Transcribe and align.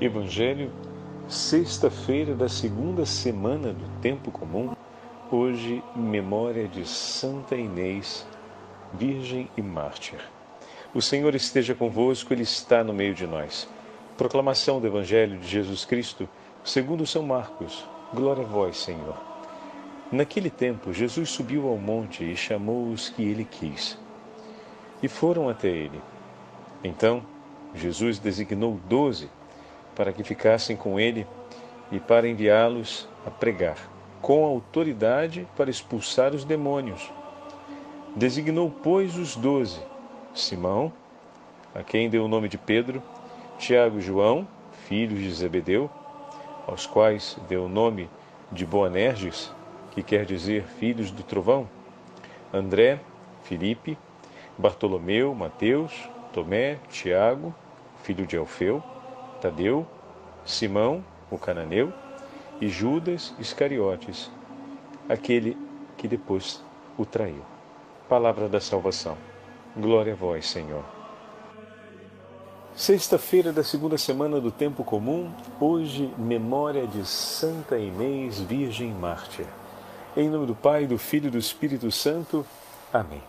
Evangelho, 0.00 0.72
sexta-feira 1.28 2.34
da 2.34 2.48
segunda 2.48 3.04
semana 3.04 3.70
do 3.70 4.00
Tempo 4.00 4.30
Comum, 4.30 4.74
hoje, 5.30 5.84
memória 5.94 6.66
de 6.66 6.88
Santa 6.88 7.54
Inês, 7.54 8.26
Virgem 8.94 9.50
e 9.58 9.60
Mártir. 9.60 10.18
O 10.94 11.02
Senhor 11.02 11.34
esteja 11.34 11.74
convosco, 11.74 12.32
Ele 12.32 12.44
está 12.44 12.82
no 12.82 12.94
meio 12.94 13.14
de 13.14 13.26
nós. 13.26 13.68
Proclamação 14.16 14.80
do 14.80 14.86
Evangelho 14.86 15.38
de 15.38 15.46
Jesus 15.46 15.84
Cristo, 15.84 16.26
segundo 16.64 17.06
São 17.06 17.22
Marcos. 17.22 17.86
Glória 18.14 18.42
a 18.42 18.46
vós, 18.46 18.78
Senhor. 18.78 19.18
Naquele 20.10 20.48
tempo, 20.48 20.94
Jesus 20.94 21.28
subiu 21.28 21.68
ao 21.68 21.76
monte 21.76 22.24
e 22.24 22.34
chamou 22.34 22.90
os 22.90 23.10
que 23.10 23.22
ele 23.22 23.44
quis. 23.44 23.98
E 25.02 25.08
foram 25.08 25.46
até 25.46 25.68
ele. 25.68 26.00
Então, 26.82 27.22
Jesus 27.74 28.18
designou 28.18 28.80
doze 28.88 29.28
para 30.00 30.14
que 30.14 30.24
ficassem 30.24 30.78
com 30.78 30.98
ele 30.98 31.26
e 31.92 32.00
para 32.00 32.26
enviá-los 32.26 33.06
a 33.26 33.30
pregar, 33.30 33.76
com 34.22 34.46
autoridade 34.46 35.46
para 35.54 35.68
expulsar 35.68 36.34
os 36.34 36.42
demônios. 36.42 37.12
Designou, 38.16 38.70
pois, 38.82 39.18
os 39.18 39.36
doze: 39.36 39.78
Simão, 40.32 40.90
a 41.74 41.82
quem 41.82 42.08
deu 42.08 42.24
o 42.24 42.28
nome 42.28 42.48
de 42.48 42.56
Pedro, 42.56 43.02
Tiago 43.58 43.98
e 43.98 44.00
João, 44.00 44.48
filhos 44.88 45.20
de 45.20 45.30
Zebedeu, 45.34 45.90
aos 46.66 46.86
quais 46.86 47.36
deu 47.46 47.64
o 47.64 47.68
nome 47.68 48.08
de 48.50 48.64
Boanerges, 48.64 49.52
que 49.90 50.02
quer 50.02 50.24
dizer 50.24 50.64
filhos 50.64 51.10
do 51.10 51.22
trovão, 51.22 51.68
André, 52.54 53.00
Filipe, 53.42 53.98
Bartolomeu, 54.56 55.34
Mateus, 55.34 56.08
Tomé, 56.32 56.78
Tiago, 56.88 57.54
filho 58.02 58.26
de 58.26 58.38
Alfeu, 58.38 58.82
Tadeu, 59.40 59.86
Simão, 60.44 61.04
o 61.30 61.38
cananeu, 61.38 61.92
e 62.60 62.68
Judas 62.68 63.34
Iscariotes, 63.38 64.30
aquele 65.08 65.56
que 65.96 66.06
depois 66.06 66.62
o 66.98 67.06
traiu. 67.06 67.42
Palavra 68.08 68.48
da 68.48 68.60
salvação. 68.60 69.16
Glória 69.76 70.12
a 70.12 70.16
vós, 70.16 70.48
Senhor. 70.48 70.84
Sexta-feira 72.74 73.52
da 73.52 73.64
segunda 73.64 73.98
semana 73.98 74.40
do 74.40 74.50
tempo 74.50 74.84
comum, 74.84 75.30
hoje 75.60 76.12
memória 76.16 76.86
de 76.86 77.06
Santa 77.06 77.78
Inês, 77.78 78.40
Virgem 78.40 78.92
Mártir. 78.92 79.46
Em 80.16 80.28
nome 80.28 80.46
do 80.46 80.54
Pai, 80.54 80.86
do 80.86 80.98
Filho 80.98 81.28
e 81.28 81.30
do 81.30 81.38
Espírito 81.38 81.90
Santo. 81.90 82.44
Amém. 82.92 83.22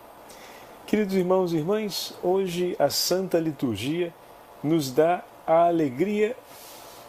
Queridos 0.86 1.14
irmãos 1.14 1.52
e 1.52 1.56
irmãs, 1.56 2.14
hoje 2.22 2.76
a 2.78 2.90
Santa 2.90 3.38
Liturgia 3.38 4.12
nos 4.62 4.90
dá 4.90 5.22
a 5.46 5.66
alegria 5.66 6.36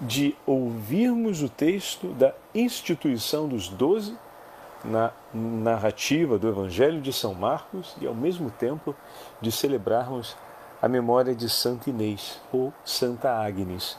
de 0.02 0.36
ouvirmos 0.46 1.42
o 1.42 1.50
texto 1.50 2.08
da 2.08 2.34
instituição 2.54 3.48
dos 3.48 3.70
doze 3.70 4.18
na 4.84 5.12
narrativa 5.34 6.38
do 6.38 6.48
Evangelho 6.48 7.00
de 7.00 7.14
São 7.14 7.34
Marcos 7.34 7.96
e, 8.02 8.08
ao 8.08 8.14
mesmo 8.14 8.52
tempo, 8.52 8.96
de 9.40 9.52
celebrarmos 9.52 10.36
a 10.82 10.88
memória 10.88 11.34
de 11.34 11.50
Santa 11.50 11.90
Inês 11.90 12.42
ou 12.52 12.74
Santa 12.84 13.32
Agnes. 13.32 13.98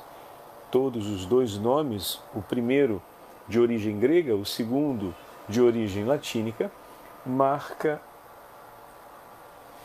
Todos 0.70 1.06
os 1.08 1.24
dois 1.24 1.56
nomes, 1.56 2.20
o 2.34 2.42
primeiro 2.42 3.00
de 3.48 3.58
origem 3.58 3.98
grega, 3.98 4.36
o 4.36 4.44
segundo 4.44 5.14
de 5.48 5.62
origem 5.62 6.04
latínica, 6.04 6.70
marca, 7.24 8.00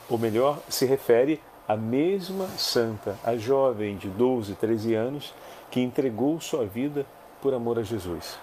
ou 0.09 0.17
melhor, 0.17 0.59
se 0.67 0.85
refere 0.85 1.41
a 1.69 1.77
mesma 1.77 2.47
santa, 2.57 3.15
a 3.23 3.37
jovem 3.37 3.95
de 3.95 4.09
12, 4.09 4.55
13 4.55 4.95
anos, 4.95 5.35
que 5.69 5.79
entregou 5.79 6.41
sua 6.41 6.65
vida 6.65 7.05
por 7.39 7.53
amor 7.53 7.77
a 7.77 7.83
Jesus. 7.83 8.39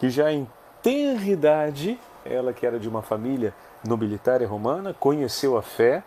Que 0.00 0.10
já 0.10 0.32
em 0.32 0.50
tenra 0.82 1.24
idade, 1.26 1.96
ela 2.24 2.52
que 2.52 2.66
era 2.66 2.80
de 2.80 2.88
uma 2.88 3.02
família 3.02 3.54
nobilitária 3.86 4.48
romana, 4.48 4.92
conheceu 4.92 5.56
a 5.56 5.62
fé 5.62 6.02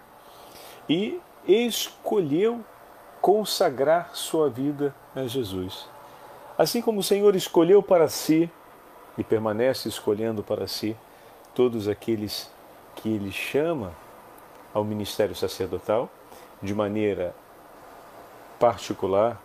e 0.89 1.21
escolheu 1.47 2.59
consagrar 3.21 4.09
sua 4.13 4.49
vida 4.49 4.93
a 5.15 5.25
Jesus. 5.27 5.87
Assim 6.57 6.81
como 6.81 6.99
o 6.99 7.03
Senhor 7.03 7.37
escolheu 7.37 7.81
para 7.81 8.09
si 8.09 8.51
e 9.17 9.23
permanece 9.23 9.87
escolhendo 9.87 10.43
para 10.43 10.67
si 10.67 10.93
todos 11.55 11.87
aqueles 11.87 12.51
que 12.95 13.07
ele 13.07 13.31
chama 13.31 13.93
ao 14.73 14.83
ministério 14.83 15.33
sacerdotal, 15.33 16.09
de 16.61 16.73
maneira 16.73 17.33
particular, 18.59 19.41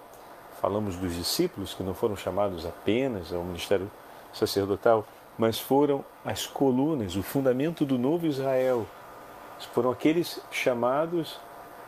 falamos 0.60 0.96
dos 0.96 1.14
discípulos 1.14 1.74
que 1.74 1.82
não 1.82 1.94
foram 1.94 2.16
chamados 2.16 2.66
apenas 2.66 3.32
ao 3.32 3.44
ministério 3.44 3.90
sacerdotal, 4.32 5.06
mas 5.38 5.58
foram 5.58 6.04
as 6.24 6.46
colunas, 6.46 7.16
o 7.16 7.22
fundamento 7.22 7.84
do 7.84 7.98
novo 7.98 8.26
Israel. 8.26 8.86
Foram 9.72 9.90
aqueles 9.90 10.40
chamados 10.50 11.38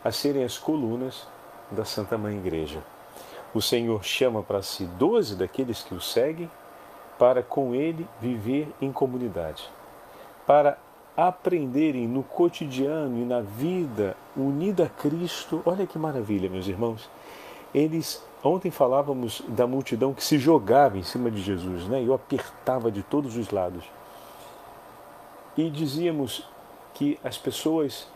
a 0.05 0.13
serem 0.13 0.45
as 0.45 0.57
colunas 0.57 1.27
da 1.71 1.85
Santa 1.85 2.17
Mãe 2.17 2.37
Igreja. 2.37 2.83
O 3.53 3.61
Senhor 3.61 4.05
chama 4.05 4.43
para 4.43 4.63
si 4.63 4.85
doze 4.85 5.35
daqueles 5.35 5.83
que 5.83 5.95
o 5.95 6.01
seguem 6.01 6.51
para 7.19 7.43
com 7.43 7.75
ele 7.75 8.07
viver 8.21 8.69
em 8.81 8.93
comunidade, 8.93 9.71
para 10.47 10.79
aprenderem 11.17 12.07
no 12.07 12.23
cotidiano 12.23 13.19
e 13.19 13.25
na 13.25 13.41
vida 13.41 14.17
unida 14.37 14.85
a 14.85 14.89
Cristo. 14.89 15.63
Olha 15.65 15.87
que 15.87 15.99
maravilha, 15.99 16.51
meus 16.51 16.69
irmãos. 16.69 17.09
Eles 17.75 18.23
ontem 18.45 18.71
falávamos 18.71 19.43
da 19.49 19.67
multidão 19.67 20.13
que 20.13 20.23
se 20.23 20.39
jogava 20.39 20.99
em 20.99 21.03
cima 21.03 21.31
de 21.31 21.41
Jesus, 21.41 21.87
né? 21.89 22.03
E 22.03 22.09
o 22.09 22.15
apertava 22.15 22.91
de 22.91 23.03
todos 23.03 23.37
os 23.37 23.51
lados. 23.51 23.85
E 25.57 25.71
dizíamos 25.71 26.47
que 26.93 27.19
as 27.25 27.39
pessoas 27.39 28.09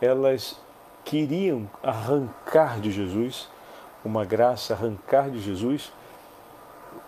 elas 0.00 0.58
queriam 1.04 1.68
arrancar 1.82 2.80
de 2.80 2.90
Jesus 2.90 3.48
uma 4.04 4.24
graça, 4.24 4.74
arrancar 4.74 5.30
de 5.30 5.40
Jesus 5.40 5.92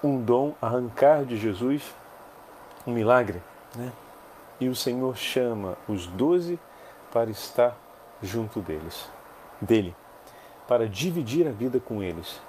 um 0.03 0.21
dom, 0.21 0.55
arrancar 0.61 1.25
de 1.25 1.37
Jesus 1.37 1.83
um 2.87 2.93
milagre, 2.93 3.43
né? 3.75 3.91
E 4.60 4.69
o 4.69 4.75
Senhor 4.75 5.16
chama 5.16 5.76
os 5.88 6.06
doze 6.06 6.59
para 7.12 7.31
estar 7.31 7.76
junto 8.22 8.60
deles, 8.60 9.09
dele, 9.60 9.94
para 10.66 10.88
dividir 10.88 11.47
a 11.47 11.50
vida 11.50 11.78
com 11.81 12.03
eles. 12.03 12.41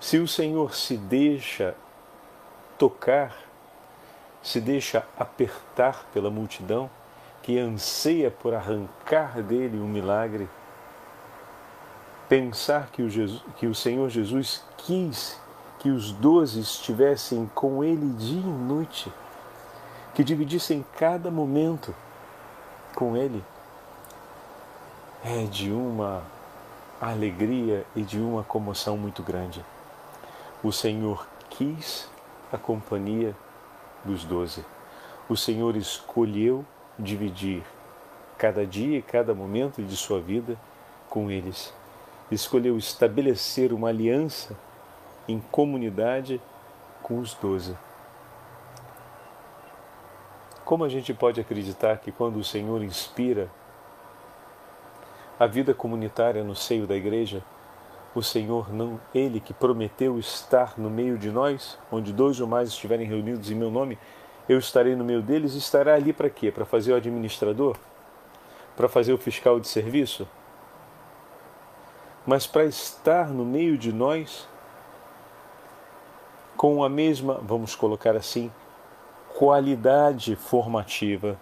Se 0.00 0.18
o 0.18 0.26
Senhor 0.26 0.74
se 0.74 0.96
deixa 0.96 1.74
tocar, 2.78 3.36
se 4.42 4.60
deixa 4.60 5.06
apertar 5.18 6.04
pela 6.12 6.30
multidão 6.30 6.90
que 7.42 7.58
anseia 7.58 8.30
por 8.30 8.54
arrancar 8.54 9.42
dele 9.42 9.78
um 9.78 9.88
milagre, 9.88 10.48
pensar 12.28 12.88
que 12.90 13.02
o, 13.02 13.10
Jesus, 13.10 13.44
que 13.56 13.66
o 13.66 13.74
Senhor 13.74 14.08
Jesus 14.08 14.64
quis 14.78 15.40
que 15.78 15.90
os 15.90 16.12
doze 16.12 16.60
estivessem 16.60 17.50
com 17.54 17.82
ele 17.82 18.08
dia 18.14 18.40
e 18.40 18.44
noite 18.44 19.12
que 20.14 20.22
dividissem 20.22 20.84
cada 20.98 21.30
momento 21.30 21.94
com 22.94 23.16
Ele, 23.16 23.42
é 25.24 25.44
de 25.44 25.70
uma 25.70 26.22
alegria 27.00 27.84
e 27.96 28.02
de 28.02 28.18
uma 28.18 28.42
comoção 28.42 28.96
muito 28.96 29.22
grande. 29.22 29.64
O 30.62 30.70
Senhor 30.70 31.26
quis 31.50 32.08
a 32.52 32.58
companhia 32.58 33.34
dos 34.04 34.24
doze. 34.24 34.64
O 35.28 35.36
Senhor 35.36 35.76
escolheu 35.76 36.64
dividir 36.98 37.62
cada 38.36 38.66
dia 38.66 38.98
e 38.98 39.02
cada 39.02 39.34
momento 39.34 39.82
de 39.82 39.96
sua 39.96 40.20
vida 40.20 40.56
com 41.08 41.30
eles. 41.30 41.72
Escolheu 42.30 42.76
estabelecer 42.76 43.72
uma 43.72 43.88
aliança 43.88 44.56
em 45.28 45.40
comunidade 45.40 46.40
com 47.02 47.18
os 47.18 47.34
doze. 47.34 47.76
Como 50.64 50.84
a 50.84 50.88
gente 50.88 51.12
pode 51.12 51.40
acreditar 51.40 51.98
que 51.98 52.12
quando 52.12 52.36
o 52.36 52.44
Senhor 52.44 52.82
inspira 52.82 53.50
a 55.38 55.46
vida 55.46 55.74
comunitária 55.74 56.44
no 56.44 56.54
seio 56.54 56.86
da 56.86 56.94
igreja, 56.94 57.42
o 58.14 58.22
Senhor 58.22 58.72
não, 58.72 59.00
ele 59.14 59.40
que 59.40 59.52
prometeu 59.52 60.18
estar 60.18 60.74
no 60.78 60.90
meio 60.90 61.18
de 61.18 61.30
nós, 61.30 61.78
onde 61.90 62.12
dois 62.12 62.40
ou 62.40 62.46
mais 62.46 62.68
estiverem 62.68 63.06
reunidos 63.06 63.50
em 63.50 63.54
meu 63.54 63.70
nome, 63.70 63.98
eu 64.48 64.58
estarei 64.58 64.94
no 64.94 65.04
meio 65.04 65.22
deles, 65.22 65.54
estará 65.54 65.94
ali 65.94 66.12
para 66.12 66.28
quê? 66.28 66.50
Para 66.50 66.64
fazer 66.64 66.92
o 66.92 66.96
administrador? 66.96 67.76
Para 68.76 68.88
fazer 68.88 69.12
o 69.12 69.18
fiscal 69.18 69.58
de 69.58 69.66
serviço? 69.66 70.28
Mas 72.26 72.46
para 72.46 72.64
estar 72.64 73.28
no 73.28 73.44
meio 73.44 73.76
de 73.76 73.92
nós 73.92 74.48
com 76.56 76.84
a 76.84 76.88
mesma, 76.88 77.40
vamos 77.42 77.74
colocar 77.74 78.14
assim, 78.14 78.52
qualidade 79.34 80.36
formativa 80.36 81.38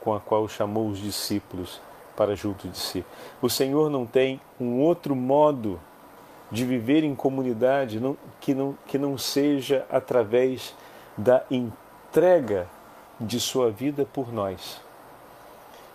com 0.00 0.14
a 0.14 0.20
qual 0.20 0.48
chamou 0.48 0.88
os 0.88 0.98
discípulos 0.98 1.80
para 2.16 2.34
junto 2.34 2.68
de 2.68 2.78
si. 2.78 3.04
O 3.42 3.50
Senhor 3.50 3.90
não 3.90 4.06
tem 4.06 4.40
um 4.60 4.80
outro 4.80 5.14
modo 5.14 5.80
de 6.50 6.64
viver 6.64 7.02
em 7.04 7.14
comunidade 7.14 7.98
não, 8.00 8.16
que, 8.40 8.54
não, 8.54 8.78
que 8.86 8.98
não 8.98 9.18
seja 9.18 9.84
através 9.90 10.74
da 11.16 11.44
entrega 11.50 12.68
de 13.20 13.40
sua 13.40 13.70
vida 13.70 14.04
por 14.04 14.32
nós. 14.32 14.80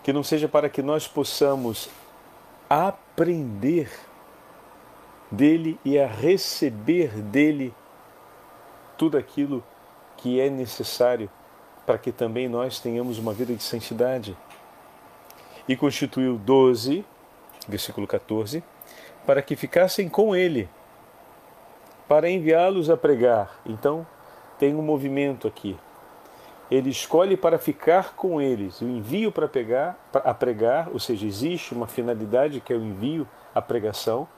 Que 0.02 0.12
não 0.12 0.22
seja 0.22 0.48
para 0.48 0.68
que 0.68 0.82
nós 0.82 1.08
possamos 1.08 1.88
aprender 2.68 3.90
dele 5.30 5.78
e 5.84 5.98
a 5.98 6.06
receber 6.06 7.08
dele 7.08 7.74
tudo 8.98 9.16
aquilo 9.16 9.64
que 10.22 10.40
é 10.40 10.48
necessário 10.48 11.28
para 11.84 11.98
que 11.98 12.12
também 12.12 12.48
nós 12.48 12.78
tenhamos 12.78 13.18
uma 13.18 13.32
vida 13.32 13.52
de 13.52 13.62
santidade. 13.62 14.36
E 15.68 15.76
constituiu 15.76 16.38
doze, 16.38 17.04
versículo 17.68 18.06
14, 18.06 18.62
para 19.26 19.42
que 19.42 19.56
ficassem 19.56 20.08
com 20.08 20.34
ele, 20.34 20.68
para 22.08 22.30
enviá-los 22.30 22.88
a 22.88 22.96
pregar. 22.96 23.60
Então, 23.66 24.06
tem 24.60 24.76
um 24.76 24.82
movimento 24.82 25.48
aqui. 25.48 25.76
Ele 26.70 26.90
escolhe 26.90 27.36
para 27.36 27.58
ficar 27.58 28.14
com 28.14 28.40
eles, 28.40 28.80
o 28.80 28.84
envio 28.84 29.32
para 29.32 29.48
pegar, 29.48 29.98
a 30.14 30.32
pregar, 30.32 30.88
ou 30.92 31.00
seja, 31.00 31.26
existe 31.26 31.74
uma 31.74 31.88
finalidade 31.88 32.60
que 32.60 32.72
é 32.72 32.76
o 32.76 32.82
envio, 32.82 33.26
a 33.52 33.60
pregação, 33.60 34.28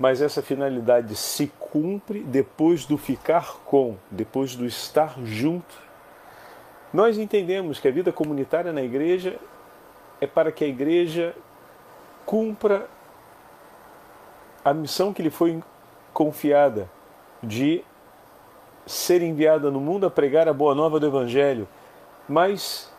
mas 0.00 0.22
essa 0.22 0.40
finalidade 0.40 1.14
se 1.14 1.52
cumpre 1.60 2.20
depois 2.20 2.86
do 2.86 2.96
ficar 2.96 3.58
com, 3.66 3.98
depois 4.10 4.56
do 4.56 4.64
estar 4.64 5.14
junto. 5.22 5.76
Nós 6.90 7.18
entendemos 7.18 7.78
que 7.78 7.86
a 7.86 7.90
vida 7.90 8.10
comunitária 8.10 8.72
na 8.72 8.80
igreja 8.80 9.38
é 10.18 10.26
para 10.26 10.50
que 10.50 10.64
a 10.64 10.66
igreja 10.66 11.36
cumpra 12.24 12.88
a 14.64 14.72
missão 14.72 15.12
que 15.12 15.20
lhe 15.20 15.28
foi 15.28 15.62
confiada 16.14 16.90
de 17.42 17.84
ser 18.86 19.20
enviada 19.20 19.70
no 19.70 19.80
mundo 19.80 20.06
a 20.06 20.10
pregar 20.10 20.48
a 20.48 20.54
boa 20.54 20.74
nova 20.74 20.98
do 20.98 21.08
Evangelho. 21.08 21.68
Mas 22.26 22.90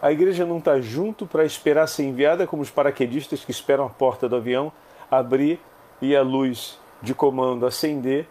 a 0.00 0.12
igreja 0.12 0.46
não 0.46 0.58
está 0.58 0.80
junto 0.80 1.26
para 1.26 1.44
esperar 1.44 1.88
ser 1.88 2.04
enviada 2.04 2.46
como 2.46 2.62
os 2.62 2.70
paraquedistas 2.70 3.44
que 3.44 3.50
esperam 3.50 3.86
a 3.86 3.90
porta 3.90 4.28
do 4.28 4.36
avião 4.36 4.72
abrir 5.18 5.60
e 6.00 6.14
a 6.16 6.22
luz 6.22 6.78
de 7.00 7.14
comando 7.14 7.66
acender 7.66 8.28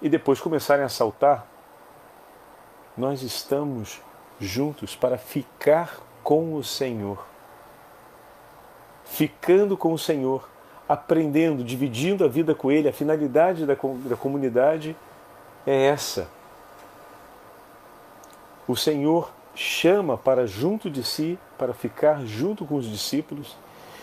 e 0.00 0.08
depois 0.08 0.40
começarem 0.40 0.84
a 0.84 0.88
saltar. 0.88 1.46
Nós 2.96 3.22
estamos 3.22 4.00
juntos 4.40 4.94
para 4.96 5.18
ficar 5.18 6.00
com 6.22 6.54
o 6.54 6.64
Senhor. 6.64 7.24
Ficando 9.04 9.76
com 9.76 9.92
o 9.92 9.98
Senhor 9.98 10.48
aprendendo, 10.88 11.64
dividindo 11.64 12.24
a 12.24 12.28
vida 12.28 12.54
com 12.54 12.70
Ele, 12.70 12.88
a 12.88 12.92
finalidade 12.92 13.66
da, 13.66 13.74
da 13.74 14.16
comunidade 14.16 14.96
é 15.66 15.86
essa. 15.86 16.28
O 18.68 18.76
Senhor 18.76 19.32
chama 19.54 20.16
para 20.16 20.46
junto 20.46 20.90
de 20.90 21.02
si, 21.02 21.38
para 21.58 21.72
ficar 21.72 22.24
junto 22.24 22.64
com 22.64 22.76
os 22.76 22.86
discípulos, 22.86 23.56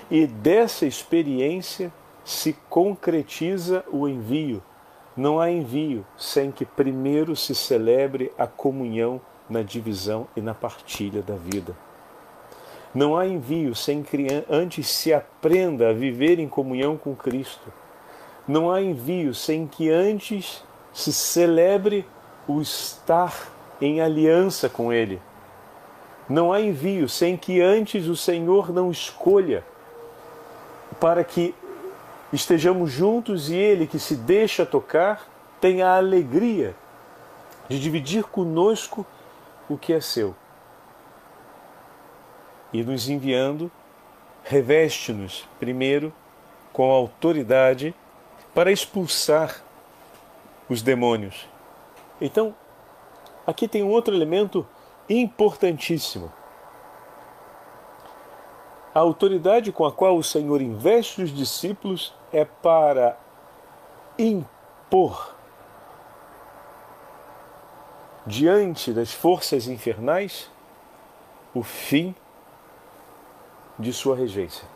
e 0.10 0.28
dessa 0.28 0.86
experiência 0.86 1.92
se 2.24 2.54
concretiza 2.70 3.84
o 3.92 4.08
envio. 4.08 4.62
Não 5.16 5.40
há 5.40 5.52
envio 5.52 6.06
sem 6.18 6.52
que 6.52 6.66
primeiro 6.66 7.36
se 7.36 7.54
celebre 7.54 8.32
a 8.38 8.48
comunhão 8.48 9.22
na 9.50 9.62
divisão 9.62 10.28
e 10.36 10.42
na 10.42 10.54
partilha 10.54 11.22
da 11.22 11.36
vida. 11.36 11.76
Não 12.94 13.18
há 13.18 13.28
envio 13.28 13.76
sem 13.76 14.04
que 14.04 14.28
antes 14.50 14.88
se 14.88 15.14
aprenda 15.14 15.90
a 15.90 15.94
viver 15.94 16.40
em 16.40 16.48
comunhão 16.48 16.96
com 16.96 17.16
Cristo. 17.16 17.74
Não 18.48 18.72
há 18.72 18.82
envio 18.82 19.34
sem 19.34 19.68
que 19.68 19.90
antes 19.90 20.64
se 20.92 21.12
celebre 21.12 22.06
o 22.48 22.62
estar 22.62 23.52
em 23.82 24.00
aliança 24.00 24.70
com 24.70 24.94
Ele. 24.94 25.20
Não 26.30 26.54
há 26.54 26.62
envio 26.62 27.10
sem 27.10 27.36
que 27.36 27.62
antes 27.62 28.08
o 28.08 28.16
Senhor 28.16 28.72
não 28.72 28.92
escolha 28.92 29.64
para 31.00 31.24
que 31.24 31.54
estejamos 32.34 32.92
juntos 32.92 33.50
e 33.50 33.56
Ele 33.56 33.88
que 33.88 34.00
se 34.00 34.16
deixa 34.16 34.66
tocar 34.66 35.28
tenha 35.62 35.88
a 35.88 35.98
alegria 35.98 36.76
de 37.70 37.80
dividir 37.80 38.26
conosco 38.26 39.06
o 39.70 39.78
que 39.78 39.94
é 39.94 40.02
seu 40.02 40.36
e 42.74 42.84
nos 42.84 43.08
enviando, 43.08 43.72
reveste-nos 44.44 45.48
primeiro 45.60 46.12
com 46.74 46.92
autoridade 46.92 47.94
para 48.54 48.72
expulsar 48.72 49.62
os 50.68 50.82
demônios. 50.82 51.48
Então, 52.20 52.56
aqui 53.46 53.68
tem 53.68 53.84
um 53.84 53.90
outro 53.90 54.16
elemento 54.16 54.68
importantíssimo. 55.08 56.34
A 58.94 59.00
autoridade 59.00 59.72
com 59.72 59.86
a 59.86 59.92
qual 59.92 60.18
o 60.18 60.24
Senhor 60.24 60.62
investe 60.62 61.22
os 61.22 61.32
discípulos 61.32 62.14
é 62.34 62.44
para 62.44 63.18
impor 64.18 65.36
diante 68.26 68.92
das 68.92 69.14
forças 69.14 69.68
infernais 69.68 70.50
o 71.54 71.62
fim 71.62 72.16
de 73.78 73.94
sua 73.94 74.16
regência. 74.16 74.68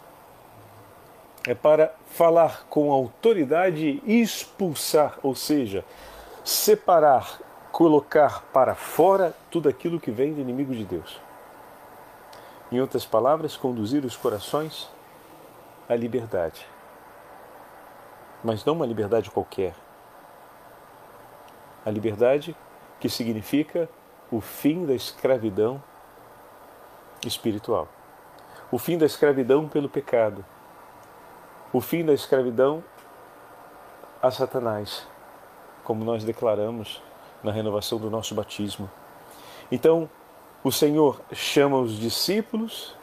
É 1.47 1.55
para 1.55 1.93
falar 2.11 2.65
com 2.69 2.91
autoridade 2.91 4.01
e 4.05 4.21
expulsar, 4.21 5.17
ou 5.23 5.33
seja, 5.33 5.83
separar, 6.43 7.39
colocar 7.71 8.43
para 8.53 8.75
fora 8.75 9.33
tudo 9.49 9.69
aquilo 9.69 9.99
que 9.99 10.11
vem 10.11 10.33
do 10.33 10.41
inimigo 10.41 10.75
de 10.75 10.83
Deus. 10.83 11.19
Em 12.71 12.81
outras 12.81 13.05
palavras, 13.05 13.55
conduzir 13.55 14.03
os 14.03 14.17
corações 14.17 14.89
à 15.87 15.95
liberdade. 15.95 16.67
Mas 18.47 18.63
não 18.63 18.73
uma 18.73 18.85
liberdade 18.85 19.29
qualquer. 19.29 19.75
A 21.85 21.91
liberdade 21.91 22.55
que 22.99 23.09
significa 23.09 23.89
o 24.31 24.41
fim 24.41 24.85
da 24.85 24.93
escravidão 24.93 25.81
espiritual 27.25 27.87
o 28.71 28.77
fim 28.77 28.97
da 28.97 29.05
escravidão 29.05 29.67
pelo 29.67 29.87
pecado, 29.87 30.43
o 31.71 31.79
fim 31.79 32.03
da 32.03 32.13
escravidão 32.13 32.83
a 34.21 34.29
Satanás, 34.31 35.07
como 35.83 36.03
nós 36.03 36.23
declaramos 36.23 37.01
na 37.43 37.51
renovação 37.51 37.97
do 37.97 38.09
nosso 38.09 38.35
batismo. 38.35 38.89
Então, 39.71 40.09
o 40.63 40.71
Senhor 40.71 41.21
chama 41.31 41.77
os 41.79 41.97
discípulos 41.97 42.95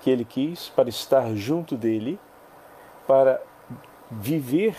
que 0.00 0.10
ele 0.10 0.24
quis 0.24 0.68
para 0.70 0.88
estar 0.88 1.34
junto 1.34 1.76
dele, 1.76 2.18
para 3.06 3.42
viver 4.10 4.76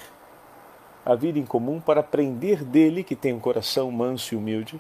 a 1.06 1.16
vida 1.16 1.40
em 1.40 1.46
comum, 1.46 1.80
para 1.80 2.02
aprender 2.02 2.64
dele, 2.64 3.04
que 3.04 3.16
tem 3.16 3.34
um 3.34 3.40
coração 3.40 3.90
manso 3.92 4.34
e 4.34 4.38
humilde, 4.38 4.80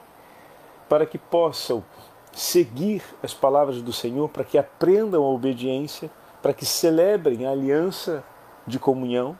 para 0.88 1.05
que 1.05 1.17
possam 1.17 1.84
seguir 2.31 3.03
as 3.24 3.34
palavras 3.34 3.81
do 3.81 3.91
Senhor, 3.91 4.29
para 4.29 4.43
que 4.43 4.58
aprendam 4.58 5.24
a 5.24 5.29
obediência, 5.29 6.12
para 6.41 6.53
que 6.53 6.65
celebrem 6.65 7.46
a 7.46 7.51
aliança 7.51 8.24
de 8.67 8.77
comunhão, 8.77 9.38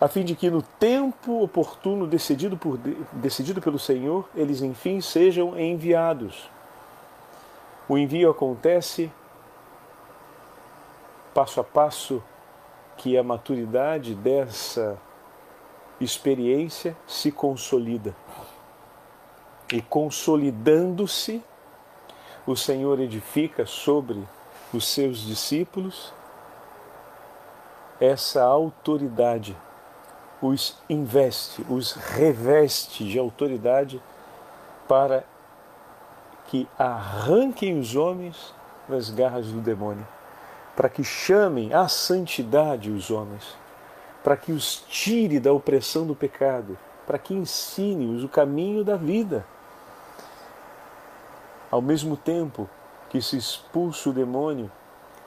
a 0.00 0.06
fim 0.06 0.24
de 0.24 0.34
que 0.34 0.48
no 0.48 0.62
tempo 0.62 1.42
oportuno 1.42 2.06
decidido, 2.06 2.56
por, 2.56 2.78
decidido 3.12 3.60
pelo 3.60 3.78
Senhor, 3.78 4.28
eles 4.34 4.62
enfim 4.62 5.00
sejam 5.00 5.58
enviados. 5.58 6.48
O 7.88 7.98
envio 7.98 8.30
acontece 8.30 9.10
passo 11.34 11.60
a 11.60 11.64
passo 11.64 12.22
que 12.98 13.16
a 13.16 13.22
maturidade 13.22 14.14
dessa 14.14 14.98
experiência 16.00 16.96
se 17.06 17.32
consolida. 17.32 18.14
E 19.72 19.80
consolidando-se, 19.80 21.42
o 22.46 22.56
Senhor 22.56 23.00
edifica 23.00 23.64
sobre 23.66 24.22
os 24.72 24.86
seus 24.86 25.18
discípulos 25.18 26.12
essa 28.00 28.42
autoridade, 28.42 29.56
os 30.40 30.76
investe, 30.88 31.64
os 31.68 31.92
reveste 31.92 33.04
de 33.04 33.18
autoridade 33.18 34.00
para 34.86 35.24
que 36.46 36.68
arranquem 36.78 37.78
os 37.78 37.96
homens 37.96 38.54
das 38.88 39.10
garras 39.10 39.46
do 39.48 39.60
demônio, 39.60 40.06
para 40.78 40.88
que 40.88 41.02
chamem 41.02 41.74
à 41.74 41.88
santidade 41.88 42.88
os 42.88 43.10
homens, 43.10 43.56
para 44.22 44.36
que 44.36 44.52
os 44.52 44.76
tire 44.88 45.40
da 45.40 45.52
opressão 45.52 46.06
do 46.06 46.14
pecado, 46.14 46.78
para 47.04 47.18
que 47.18 47.34
ensine-os 47.34 48.22
o 48.22 48.28
caminho 48.28 48.84
da 48.84 48.94
vida 48.94 49.44
ao 51.68 51.82
mesmo 51.82 52.16
tempo 52.16 52.70
que 53.10 53.20
se 53.20 53.36
expulsa 53.36 54.10
o 54.10 54.12
demônio 54.12 54.70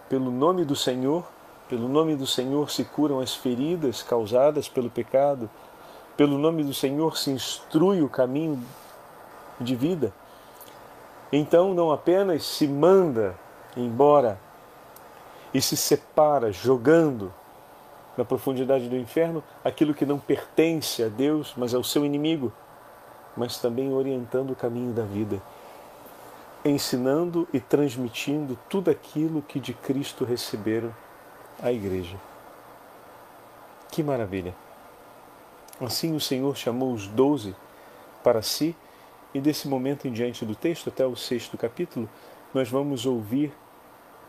pelo 0.08 0.32
nome 0.32 0.64
do 0.64 0.76
Senhor, 0.76 1.26
Pelo 1.72 1.88
nome 1.88 2.18
do 2.18 2.28
Senhor 2.28 2.70
se 2.70 2.84
curam 2.84 3.22
as 3.22 3.34
feridas 3.34 4.04
causadas 4.04 4.68
pelo 4.68 4.90
pecado. 4.90 5.50
Pelo 6.18 6.38
nome 6.38 6.66
do 6.66 6.74
Senhor 6.74 7.18
se 7.18 7.32
instrui 7.32 8.02
o 8.02 8.10
caminho 8.10 8.62
de 9.58 9.74
vida. 9.74 10.12
Então, 11.32 11.74
não 11.74 11.90
apenas 11.90 12.44
se 12.44 12.68
manda 12.68 13.40
embora 13.78 14.38
e 15.54 15.62
se 15.62 15.76
separa, 15.76 16.52
jogando 16.52 17.34
na 18.18 18.26
profundidade 18.26 18.90
do 18.90 18.96
inferno 18.96 19.44
aquilo 19.64 19.94
que 19.94 20.06
não 20.06 20.20
pertence 20.20 21.04
a 21.04 21.08
Deus, 21.08 21.54
mas 21.58 21.74
ao 21.74 21.84
seu 21.84 22.06
inimigo, 22.06 22.52
mas 23.36 23.58
também 23.58 23.92
orientando 23.94 24.52
o 24.52 24.56
caminho 24.56 24.94
da 24.94 25.04
vida, 25.04 25.42
ensinando 26.64 27.48
e 27.54 27.60
transmitindo 27.60 28.58
tudo 28.70 28.92
aquilo 28.92 29.42
que 29.42 29.60
de 29.60 29.74
Cristo 29.74 30.26
receberam 30.26 30.94
a 31.62 31.72
igreja. 31.72 32.18
Que 33.90 34.04
maravilha! 34.04 34.54
Assim 35.80 36.16
o 36.16 36.20
Senhor 36.20 36.56
chamou 36.56 36.94
os 36.94 37.08
doze 37.08 37.56
para 38.24 38.42
si, 38.42 38.76
e 39.34 39.40
desse 39.40 39.68
momento 39.68 40.08
em 40.08 40.12
diante 40.12 40.46
do 40.46 40.56
texto, 40.56 40.90
até 40.90 41.06
o 41.06 41.16
sexto 41.16 41.58
capítulo, 41.58 42.08
nós 42.54 42.70
vamos 42.70 43.06
ouvir 43.06 43.54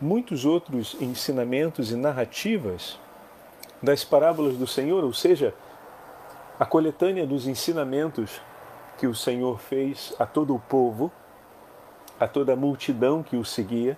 muitos 0.02 0.44
outros 0.44 0.96
ensinamentos 1.00 1.92
e 1.92 1.96
narrativas 1.96 2.98
das 3.80 4.02
parábolas 4.02 4.56
do 4.56 4.66
Senhor, 4.66 5.04
ou 5.04 5.12
seja, 5.12 5.54
a 6.58 6.66
coletânea 6.66 7.24
dos 7.24 7.46
ensinamentos 7.46 8.40
que 8.98 9.06
o 9.06 9.14
Senhor 9.14 9.60
fez 9.60 10.12
a 10.18 10.26
todo 10.26 10.54
o 10.54 10.58
povo, 10.58 11.10
a 12.18 12.26
toda 12.26 12.52
a 12.52 12.56
multidão 12.56 13.22
que 13.22 13.36
o 13.36 13.44
seguia, 13.44 13.96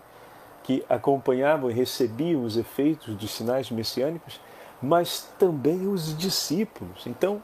que 0.63 0.85
acompanhavam 0.91 1.71
e 1.71 1.75
recebiam 1.75 2.45
os 2.45 2.59
efeitos 2.59 3.15
dos 3.17 3.31
sinais 3.31 3.71
messiânicos, 3.71 4.39
mas 4.83 5.33
também 5.39 5.87
os 5.87 6.17
discípulos. 6.17 7.07
Então, 7.07 7.43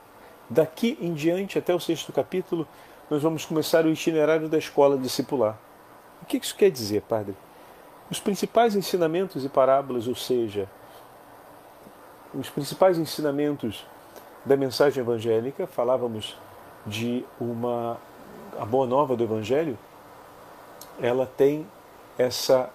daqui 0.48 0.98
em 1.00 1.14
diante, 1.14 1.58
até 1.58 1.74
o 1.74 1.80
sexto 1.80 2.12
capítulo, 2.12 2.68
nós 3.08 3.22
vamos 3.22 3.46
começar 3.46 3.86
o 3.86 3.90
itinerário 3.90 4.50
da 4.50 4.58
escola 4.58 4.98
discipular. 4.98 5.58
O 6.22 6.26
que 6.26 6.36
isso 6.36 6.54
quer 6.54 6.70
dizer, 6.70 7.02
Padre? 7.02 7.34
Os 8.10 8.18
principais 8.18 8.74
ensinamentos 8.74 9.44
e 9.44 9.48
parábolas, 9.48 10.08
ou 10.08 10.14
seja, 10.14 10.68
os 12.34 12.48
principais 12.50 12.98
ensinamentos 12.98 13.86
da 14.44 14.56
mensagem 14.56 15.00
evangélica, 15.00 15.66
falávamos 15.66 16.36
de 16.86 17.24
uma 17.40 17.98
a 18.58 18.64
boa 18.64 18.86
nova 18.86 19.16
do 19.16 19.22
evangelho, 19.22 19.78
ela 21.00 21.24
tem 21.24 21.66
essa 22.18 22.68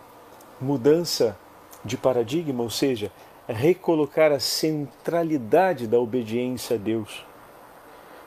mudança 0.60 1.38
de 1.84 1.98
paradigma, 1.98 2.64
ou 2.64 2.70
seja, 2.70 3.12
recolocar 3.48 4.32
a 4.32 4.40
centralidade 4.40 5.86
da 5.86 6.00
obediência 6.00 6.76
a 6.76 6.80
Deus. 6.80 7.26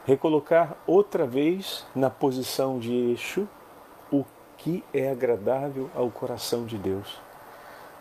Recolocar 0.07 0.77
outra 0.87 1.27
vez 1.27 1.85
na 1.95 2.09
posição 2.09 2.79
de 2.79 2.93
eixo 2.93 3.49
que 4.59 4.85
é 4.93 5.11
agradável 5.11 5.89
ao 5.95 6.11
coração 6.11 6.67
de 6.67 6.77
Deus. 6.77 7.19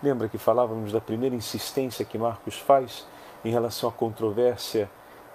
Lembra 0.01 0.27
que 0.27 0.37
falávamos 0.37 0.91
da 0.91 0.99
primeira 0.99 1.35
insistência 1.35 2.05
que 2.05 2.17
Marcos 2.17 2.57
faz 2.57 3.07
em 3.45 3.49
relação 3.49 3.89
à 3.89 3.91
controvérsia 3.91 4.89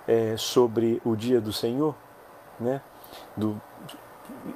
é, 0.07 0.37
sobre 0.37 1.01
o 1.05 1.17
dia 1.17 1.41
do 1.41 1.53
Senhor, 1.53 1.95
né? 2.61 2.81
do 3.37 3.61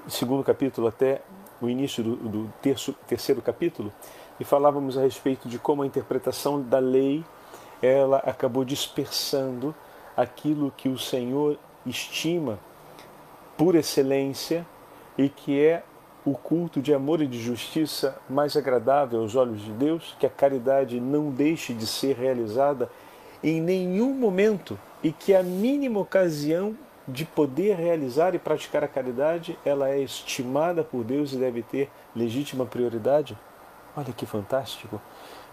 segundo 0.08 0.42
capítulo 0.42 0.86
até 0.86 1.22
o 1.60 1.68
início 1.68 2.02
do, 2.02 2.16
do 2.16 2.52
terço, 2.60 2.92
terceiro 3.06 3.40
capítulo, 3.40 3.92
e 4.38 4.44
falávamos 4.44 4.98
a 4.98 5.02
respeito 5.02 5.48
de 5.48 5.58
como 5.58 5.82
a 5.82 5.86
interpretação 5.86 6.60
da 6.60 6.78
lei 6.78 7.24
ela 7.82 8.18
acabou 8.18 8.64
dispersando 8.64 9.74
aquilo 10.16 10.72
que 10.76 10.88
o 10.88 10.98
Senhor 10.98 11.58
estima 11.84 12.58
por 13.56 13.74
excelência 13.74 14.66
e 15.16 15.28
que 15.28 15.60
é 15.60 15.82
o 16.26 16.32
culto 16.32 16.82
de 16.82 16.92
amor 16.92 17.22
e 17.22 17.26
de 17.26 17.40
justiça 17.40 18.18
mais 18.28 18.56
agradável 18.56 19.20
aos 19.20 19.36
olhos 19.36 19.62
de 19.62 19.70
Deus, 19.70 20.16
que 20.18 20.26
a 20.26 20.30
caridade 20.30 21.00
não 21.00 21.30
deixe 21.30 21.72
de 21.72 21.86
ser 21.86 22.16
realizada 22.16 22.90
em 23.44 23.60
nenhum 23.60 24.12
momento 24.12 24.76
e 25.04 25.12
que 25.12 25.32
a 25.32 25.42
mínima 25.42 26.00
ocasião 26.00 26.76
de 27.06 27.24
poder 27.24 27.76
realizar 27.76 28.34
e 28.34 28.40
praticar 28.40 28.82
a 28.82 28.88
caridade, 28.88 29.56
ela 29.64 29.88
é 29.88 30.00
estimada 30.00 30.82
por 30.82 31.04
Deus 31.04 31.32
e 31.32 31.36
deve 31.36 31.62
ter 31.62 31.88
legítima 32.14 32.66
prioridade? 32.66 33.38
Olha 33.96 34.12
que 34.12 34.26
fantástico! 34.26 35.00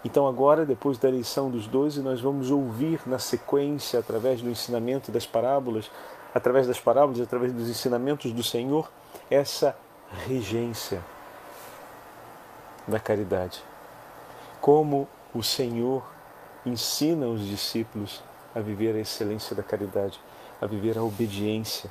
Então, 0.04 0.26
agora, 0.26 0.66
depois 0.66 0.98
da 0.98 1.08
eleição 1.08 1.50
dos 1.50 1.68
doze, 1.68 2.02
nós 2.02 2.20
vamos 2.20 2.50
ouvir 2.50 3.00
na 3.06 3.20
sequência, 3.20 4.00
através 4.00 4.42
do 4.42 4.50
ensinamento 4.50 5.12
das 5.12 5.24
parábolas, 5.24 5.88
através 6.34 6.66
das 6.66 6.80
parábolas, 6.80 7.20
através 7.20 7.52
dos 7.52 7.70
ensinamentos 7.70 8.32
do 8.32 8.42
Senhor, 8.42 8.90
essa 9.30 9.76
regência 10.26 11.02
da 12.86 12.98
caridade. 12.98 13.62
Como 14.60 15.08
o 15.34 15.42
Senhor 15.42 16.04
ensina 16.64 17.26
os 17.26 17.46
discípulos 17.46 18.22
a 18.54 18.60
viver 18.60 18.94
a 18.94 19.00
excelência 19.00 19.54
da 19.54 19.62
caridade, 19.62 20.20
a 20.60 20.66
viver 20.66 20.96
a 20.96 21.02
obediência 21.02 21.90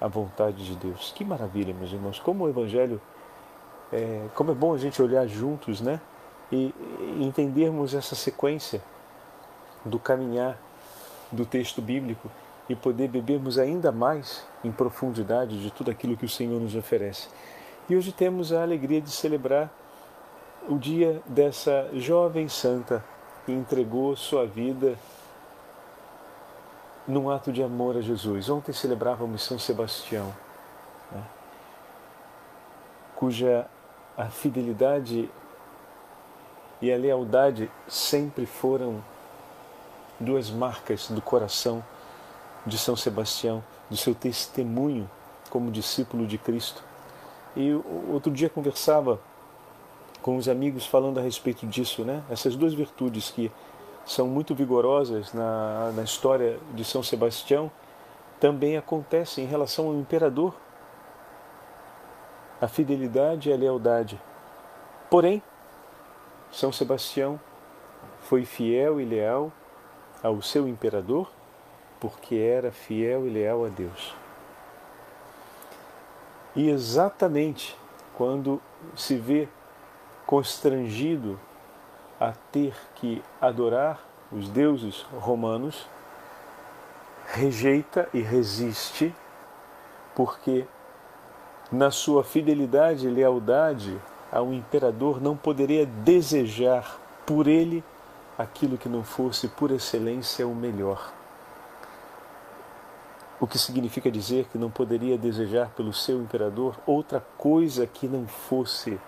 à 0.00 0.06
vontade 0.06 0.64
de 0.64 0.74
Deus. 0.76 1.12
Que 1.14 1.24
maravilha, 1.24 1.72
meus 1.72 1.92
irmãos! 1.92 2.18
Como 2.18 2.44
o 2.44 2.48
Evangelho, 2.48 3.00
é, 3.92 4.26
como 4.34 4.50
é 4.50 4.54
bom 4.54 4.74
a 4.74 4.78
gente 4.78 5.00
olhar 5.00 5.26
juntos, 5.26 5.80
né? 5.80 6.00
E, 6.50 6.74
entendermos 7.20 7.94
essa 7.94 8.14
sequência 8.14 8.82
do 9.84 9.98
caminhar 9.98 10.58
do 11.30 11.46
texto 11.46 11.80
bíblico 11.80 12.30
e 12.68 12.74
poder 12.74 13.08
bebermos 13.08 13.58
ainda 13.58 13.90
mais 13.90 14.46
em 14.62 14.70
profundidade 14.70 15.60
de 15.60 15.70
tudo 15.70 15.90
aquilo 15.90 16.16
que 16.16 16.24
o 16.24 16.28
Senhor 16.28 16.60
nos 16.60 16.74
oferece. 16.74 17.28
E 17.88 17.96
hoje 17.96 18.12
temos 18.12 18.52
a 18.52 18.62
alegria 18.62 19.00
de 19.00 19.10
celebrar 19.10 19.70
o 20.68 20.78
dia 20.78 21.20
dessa 21.26 21.90
jovem 21.94 22.48
santa 22.48 23.04
que 23.44 23.52
entregou 23.52 24.16
sua 24.16 24.46
vida 24.46 24.96
num 27.06 27.28
ato 27.28 27.52
de 27.52 27.62
amor 27.62 27.96
a 27.96 28.00
Jesus. 28.00 28.48
Ontem 28.48 28.72
celebrávamos 28.72 29.42
São 29.42 29.58
Sebastião, 29.58 30.32
né? 31.10 31.22
cuja 33.16 33.66
a 34.16 34.26
fidelidade 34.26 35.28
e 36.80 36.92
a 36.92 36.96
lealdade 36.96 37.70
sempre 37.88 38.46
foram 38.46 39.02
duas 40.18 40.50
marcas 40.50 41.08
do 41.08 41.20
coração 41.20 41.82
de 42.66 42.78
São 42.78 42.96
Sebastião, 42.96 43.62
do 43.90 43.96
seu 43.96 44.14
testemunho 44.14 45.08
como 45.50 45.70
discípulo 45.70 46.26
de 46.26 46.38
Cristo. 46.38 46.82
E 47.56 47.72
outro 48.10 48.32
dia 48.32 48.48
conversava 48.48 49.20
com 50.22 50.36
os 50.36 50.48
amigos 50.48 50.86
falando 50.86 51.18
a 51.18 51.22
respeito 51.22 51.66
disso, 51.66 52.04
né? 52.04 52.22
Essas 52.30 52.56
duas 52.56 52.72
virtudes 52.72 53.30
que 53.30 53.50
são 54.06 54.26
muito 54.26 54.54
vigorosas 54.54 55.32
na, 55.32 55.92
na 55.94 56.02
história 56.02 56.58
de 56.74 56.84
São 56.84 57.02
Sebastião 57.02 57.70
também 58.40 58.76
acontecem 58.76 59.44
em 59.44 59.46
relação 59.46 59.88
ao 59.88 59.94
imperador. 59.94 60.54
A 62.60 62.68
fidelidade 62.68 63.50
e 63.50 63.52
a 63.52 63.56
lealdade. 63.56 64.20
Porém, 65.10 65.42
São 66.50 66.72
Sebastião 66.72 67.38
foi 68.20 68.44
fiel 68.44 69.00
e 69.00 69.04
leal 69.04 69.52
ao 70.22 70.40
seu 70.40 70.66
imperador 70.66 71.28
porque 72.02 72.34
era 72.34 72.72
fiel 72.72 73.28
e 73.28 73.30
leal 73.30 73.64
a 73.64 73.68
Deus. 73.68 74.12
E 76.56 76.68
exatamente 76.68 77.78
quando 78.16 78.60
se 78.96 79.14
vê 79.14 79.48
constrangido 80.26 81.38
a 82.18 82.32
ter 82.50 82.74
que 82.96 83.22
adorar 83.40 84.02
os 84.32 84.48
deuses 84.48 85.06
romanos, 85.12 85.86
rejeita 87.28 88.08
e 88.12 88.20
resiste, 88.20 89.14
porque 90.12 90.66
na 91.70 91.92
sua 91.92 92.24
fidelidade 92.24 93.06
e 93.06 93.10
lealdade 93.10 93.96
ao 94.32 94.52
imperador 94.52 95.22
não 95.22 95.36
poderia 95.36 95.86
desejar 95.86 96.98
por 97.24 97.46
ele 97.46 97.84
aquilo 98.36 98.76
que 98.76 98.88
não 98.88 99.04
fosse 99.04 99.46
por 99.46 99.70
excelência 99.70 100.48
o 100.48 100.54
melhor. 100.54 101.21
O 103.42 103.46
que 103.48 103.58
significa 103.58 104.08
dizer 104.08 104.46
que 104.52 104.56
não 104.56 104.70
poderia 104.70 105.18
desejar 105.18 105.70
pelo 105.70 105.92
seu 105.92 106.22
imperador 106.22 106.78
outra 106.86 107.20
coisa 107.36 107.88
que 107.88 108.06
não 108.06 108.24
fosse 108.24 109.00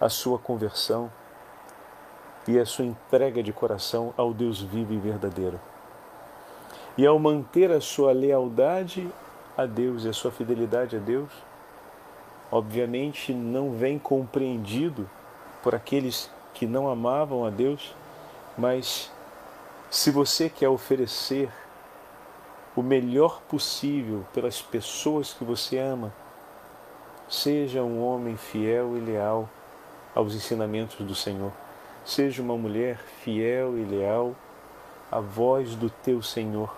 a 0.00 0.08
sua 0.08 0.36
conversão 0.36 1.08
e 2.48 2.58
a 2.58 2.66
sua 2.66 2.84
entrega 2.84 3.44
de 3.44 3.52
coração 3.52 4.12
ao 4.16 4.34
Deus 4.34 4.60
vivo 4.60 4.92
e 4.92 4.98
verdadeiro. 4.98 5.60
E 6.98 7.06
ao 7.06 7.20
manter 7.20 7.70
a 7.70 7.80
sua 7.80 8.10
lealdade 8.10 9.08
a 9.56 9.64
Deus 9.64 10.04
e 10.04 10.08
a 10.08 10.12
sua 10.12 10.32
fidelidade 10.32 10.96
a 10.96 10.98
Deus, 10.98 11.30
obviamente 12.50 13.32
não 13.32 13.70
vem 13.70 13.96
compreendido 13.96 15.08
por 15.62 15.72
aqueles 15.72 16.28
que 16.52 16.66
não 16.66 16.88
amavam 16.88 17.44
a 17.44 17.50
Deus 17.50 17.94
Mas 18.58 19.08
se 19.88 20.10
você 20.10 20.48
quer 20.48 20.68
oferecer 20.68 21.48
o 22.76 22.82
melhor 22.82 23.40
possível 23.48 24.26
pelas 24.34 24.60
pessoas 24.60 25.32
que 25.32 25.42
você 25.42 25.78
ama, 25.78 26.12
seja 27.26 27.82
um 27.82 28.04
homem 28.04 28.36
fiel 28.36 28.98
e 28.98 29.00
leal 29.00 29.48
aos 30.14 30.34
ensinamentos 30.34 31.04
do 31.04 31.14
Senhor. 31.14 31.50
Seja 32.04 32.42
uma 32.42 32.56
mulher 32.56 32.98
fiel 33.24 33.78
e 33.78 33.82
leal 33.82 34.36
à 35.10 35.20
voz 35.20 35.74
do 35.74 35.88
teu 35.88 36.22
Senhor. 36.22 36.76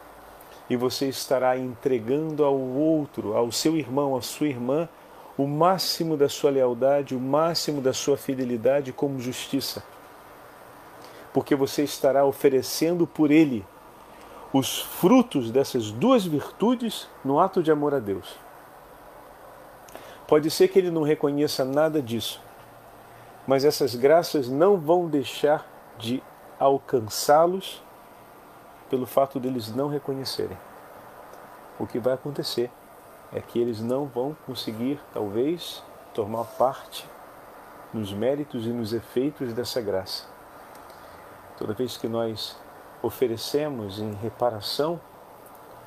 E 0.71 0.77
você 0.77 1.09
estará 1.09 1.59
entregando 1.59 2.45
ao 2.45 2.57
outro, 2.57 3.37
ao 3.37 3.51
seu 3.51 3.77
irmão, 3.77 4.17
à 4.17 4.23
sua 4.23 4.47
irmã, 4.47 4.89
o 5.37 5.47
máximo 5.47 6.17
da 6.17 6.29
sua 6.29 6.51
lealdade, 6.51 7.15
o 7.15 7.21
máximo 7.21 7.81
da 7.81 7.93
sua 7.93 8.17
fidelidade 8.17 8.93
como 8.93 9.21
justiça. 9.21 9.83
Porque 11.33 11.55
você 11.55 11.83
estará 11.83 12.25
oferecendo 12.25 13.07
por 13.07 13.31
ele 13.31 13.65
os 14.53 14.81
frutos 14.81 15.51
dessas 15.51 15.91
duas 15.91 16.25
virtudes 16.25 17.09
no 17.25 17.39
ato 17.39 17.63
de 17.63 17.71
amor 17.71 17.95
a 17.95 17.99
Deus. 17.99 18.37
Pode 20.27 20.51
ser 20.51 20.69
que 20.69 20.79
ele 20.79 20.91
não 20.91 21.03
reconheça 21.03 21.65
nada 21.65 22.03
disso, 22.03 22.41
mas 23.47 23.65
essas 23.65 23.95
graças 23.95 24.49
não 24.49 24.77
vão 24.77 25.07
deixar 25.09 25.67
de 25.99 26.23
alcançá-los 26.59 27.83
pelo 28.91 29.07
fato 29.07 29.39
deles 29.39 29.75
não 29.75 29.89
reconhecerem. 29.89 30.57
O 31.79 31.87
que 31.87 31.99
vai 31.99 32.15
acontecer 32.15 32.71
é 33.33 33.41
que 33.41 33.59
eles 33.59 33.81
não 33.81 34.07
vão 34.07 34.37
conseguir, 34.47 35.01
talvez, 35.13 35.83
tomar 36.15 36.45
parte 36.45 37.07
nos 37.93 38.13
méritos 38.13 38.67
e 38.67 38.71
nos 38.71 38.93
efeitos 38.93 39.53
dessa 39.53 39.81
graça. 39.81 40.25
Toda 41.57 41.75
vez 41.75 41.97
que 41.97 42.09
nós 42.09 42.57
oferecemos 43.03 43.99
em 43.99 44.13
reparação 44.15 45.01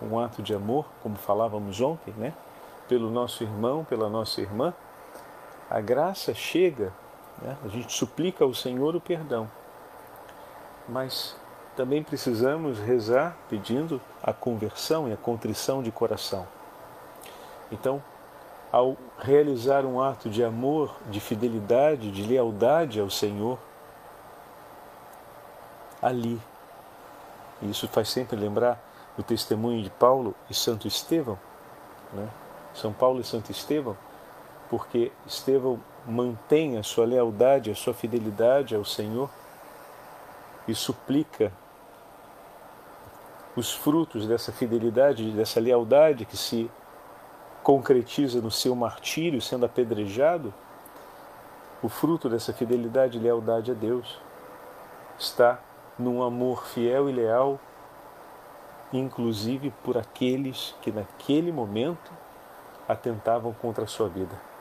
um 0.02 0.20
ato 0.20 0.42
de 0.42 0.54
amor, 0.54 0.86
como 1.04 1.16
falávamos 1.16 1.80
ontem, 1.80 2.14
né? 2.18 2.34
pelo 2.88 3.10
nosso 3.10 3.44
irmão, 3.44 3.86
pela 3.86 4.10
nossa 4.10 4.42
irmã, 4.42 4.74
a 5.70 5.80
graça 5.80 6.34
chega 6.34 6.92
né? 7.42 7.58
A 7.66 7.68
gente 7.68 7.92
suplica 7.92 8.44
ao 8.44 8.54
Senhor 8.54 8.96
o 8.96 9.02
perdão, 9.02 9.50
mas 10.88 11.36
também 11.76 12.04
precisamos 12.04 12.80
rezar 12.80 13.36
pedindo 13.50 14.00
a 14.22 14.32
conversão 14.32 15.10
e 15.10 15.14
a 15.14 15.18
contrição 15.18 15.82
de 15.82 15.92
coração. 15.92 16.48
Então, 17.72 18.02
ao 18.72 18.96
realizar 19.20 19.86
um 19.86 20.02
ato 20.02 20.30
de 20.30 20.44
amor, 20.44 20.96
de 21.10 21.20
fidelidade, 21.20 22.12
de 22.12 22.24
lealdade 22.24 23.00
ao 23.00 23.10
Senhor, 23.10 23.58
ali, 26.02 26.40
e 27.62 27.70
isso 27.70 27.88
faz 27.88 28.10
sempre 28.10 28.36
lembrar 28.36 28.80
o 29.18 29.24
testemunho 29.24 29.84
de 29.84 29.90
Paulo 29.90 30.34
e 30.50 30.54
Santo 30.54 30.88
Estevão, 30.88 31.38
né? 32.14 32.28
São 32.74 32.94
Paulo 32.94 33.20
e 33.20 33.24
Santo 33.24 33.52
Estevão, 33.52 33.98
porque 34.70 35.12
Estevão 35.26 35.80
mantém 36.06 36.78
a 36.78 36.84
sua 36.84 37.06
lealdade, 37.06 37.70
a 37.70 37.76
sua 37.76 37.94
fidelidade 37.94 38.76
ao 38.76 38.86
Senhor 38.86 39.30
e 40.68 40.74
suplica 40.74 41.52
os 43.56 43.74
frutos 43.74 44.26
dessa 44.26 44.52
fidelidade, 44.52 45.32
dessa 45.32 45.60
lealdade 45.60 46.26
que 46.26 46.38
se 46.38 46.72
concretiza 47.62 48.42
no 48.42 48.50
seu 48.50 48.76
martírio, 48.76 49.42
sendo 49.42 49.66
apedrejado, 49.66 50.54
o 51.84 51.90
fruto 51.90 52.30
dessa 52.30 52.54
fidelidade 52.54 53.18
e 53.18 53.22
lealdade 53.22 53.72
a 53.72 53.74
Deus 53.74 54.20
está 55.18 55.60
num 55.98 56.24
amor 56.24 56.66
fiel 56.66 57.10
e 57.10 57.14
leal, 57.14 57.60
inclusive 58.92 59.72
por 59.84 59.98
aqueles 59.98 60.76
que 60.82 60.92
naquele 60.92 61.52
momento 61.52 62.12
atentavam 62.88 63.54
contra 63.54 63.84
a 63.84 63.88
sua 63.88 64.10
vida 64.10 64.52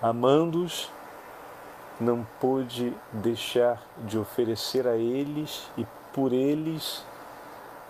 amando-os, 0.00 0.90
não 1.98 2.26
pôde 2.38 2.92
deixar 3.12 3.82
de 4.04 4.18
oferecer 4.18 4.86
a 4.86 4.96
eles 4.96 5.70
e 5.76 5.86
por 6.12 6.32
eles 6.32 7.04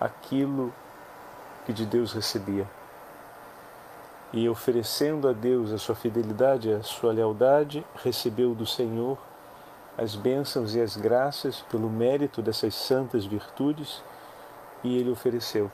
aquilo 0.00 0.72
que 1.64 1.72
de 1.72 1.84
Deus 1.84 2.12
recebia. 2.12 2.68
E 4.32 4.48
oferecendo 4.48 5.28
a 5.28 5.32
Deus 5.32 5.72
a 5.72 5.78
sua 5.78 5.94
fidelidade, 5.94 6.72
a 6.72 6.82
sua 6.82 7.12
lealdade, 7.12 7.84
recebeu 8.04 8.54
do 8.54 8.66
Senhor 8.66 9.18
as 9.96 10.14
bênçãos 10.14 10.74
e 10.74 10.80
as 10.80 10.96
graças 10.96 11.60
pelo 11.70 11.88
mérito 11.88 12.42
dessas 12.42 12.74
santas 12.74 13.24
virtudes 13.24 14.02
e 14.84 14.98
ele 14.98 15.10
ofereceu. 15.10 15.70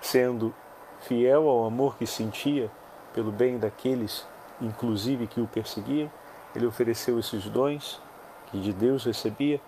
Sendo 0.00 0.54
fiel 1.00 1.48
ao 1.48 1.64
amor 1.64 1.96
que 1.96 2.06
sentia 2.06 2.70
pelo 3.12 3.32
bem 3.32 3.58
daqueles 3.58 4.26
inclusive 4.60 5.26
que 5.26 5.40
o 5.40 5.46
perseguiam, 5.46 6.10
ele 6.54 6.66
ofereceu 6.66 7.18
esses 7.18 7.44
dons 7.44 8.00
que 8.46 8.60
de 8.60 8.72
Deus 8.72 9.04
recebia 9.04 9.60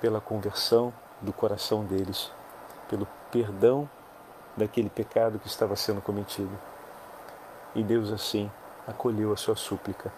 pela 0.00 0.20
conversão 0.20 0.92
do 1.20 1.32
coração 1.32 1.84
deles, 1.84 2.30
pelo 2.88 3.06
perdão 3.32 3.88
daquele 4.56 4.88
pecado 4.88 5.38
que 5.38 5.48
estava 5.48 5.74
sendo 5.74 6.00
cometido. 6.00 6.56
E 7.74 7.82
Deus 7.82 8.12
assim 8.12 8.50
acolheu 8.86 9.32
a 9.32 9.36
sua 9.36 9.56
súplica. 9.56 10.12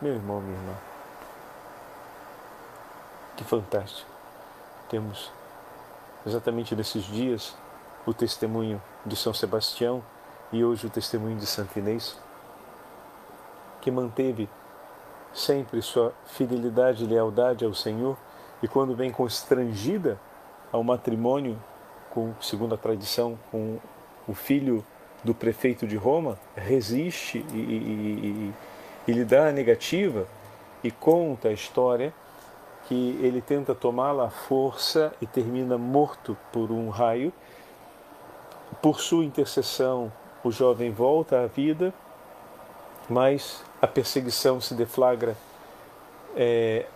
Meu 0.00 0.14
irmão, 0.14 0.40
minha 0.40 0.56
irmã, 0.56 0.74
que 3.36 3.44
fantástico. 3.44 4.10
Temos 4.88 5.30
exatamente 6.26 6.74
nesses 6.74 7.04
dias 7.04 7.56
o 8.06 8.14
testemunho 8.14 8.80
de 9.04 9.16
São 9.16 9.34
Sebastião 9.34 10.02
e 10.52 10.64
hoje 10.64 10.86
o 10.86 10.90
testemunho 10.90 11.36
de 11.36 11.46
Santa 11.46 11.78
Inês 11.78 12.16
que 13.86 13.90
manteve 13.92 14.48
sempre 15.32 15.80
sua 15.80 16.12
fidelidade 16.24 17.04
e 17.04 17.06
lealdade 17.06 17.64
ao 17.64 17.72
Senhor, 17.72 18.16
e 18.60 18.66
quando 18.66 18.96
vem 18.96 19.12
constrangida 19.12 20.18
ao 20.72 20.82
matrimônio, 20.82 21.56
com, 22.10 22.34
segundo 22.40 22.74
a 22.74 22.78
tradição, 22.78 23.38
com 23.52 23.78
o 24.26 24.34
filho 24.34 24.84
do 25.22 25.32
prefeito 25.32 25.86
de 25.86 25.94
Roma, 25.94 26.36
resiste 26.56 27.46
e, 27.52 27.56
e, 27.56 28.52
e, 29.06 29.10
e 29.10 29.12
lhe 29.12 29.24
dá 29.24 29.50
a 29.50 29.52
negativa 29.52 30.26
e 30.82 30.90
conta 30.90 31.48
a 31.48 31.52
história 31.52 32.12
que 32.86 33.18
ele 33.20 33.40
tenta 33.40 33.74
tomá-la 33.74 34.26
à 34.26 34.30
força 34.30 35.12
e 35.20 35.26
termina 35.26 35.76
morto 35.76 36.36
por 36.52 36.70
um 36.70 36.88
raio. 36.88 37.32
Por 38.80 39.00
sua 39.00 39.24
intercessão, 39.24 40.12
o 40.42 40.50
jovem 40.50 40.90
volta 40.90 41.42
à 41.42 41.46
vida 41.46 41.92
mas 43.08 43.62
a 43.80 43.86
perseguição 43.86 44.60
se 44.60 44.74
deflagra, 44.74 45.36
é, 46.34 46.86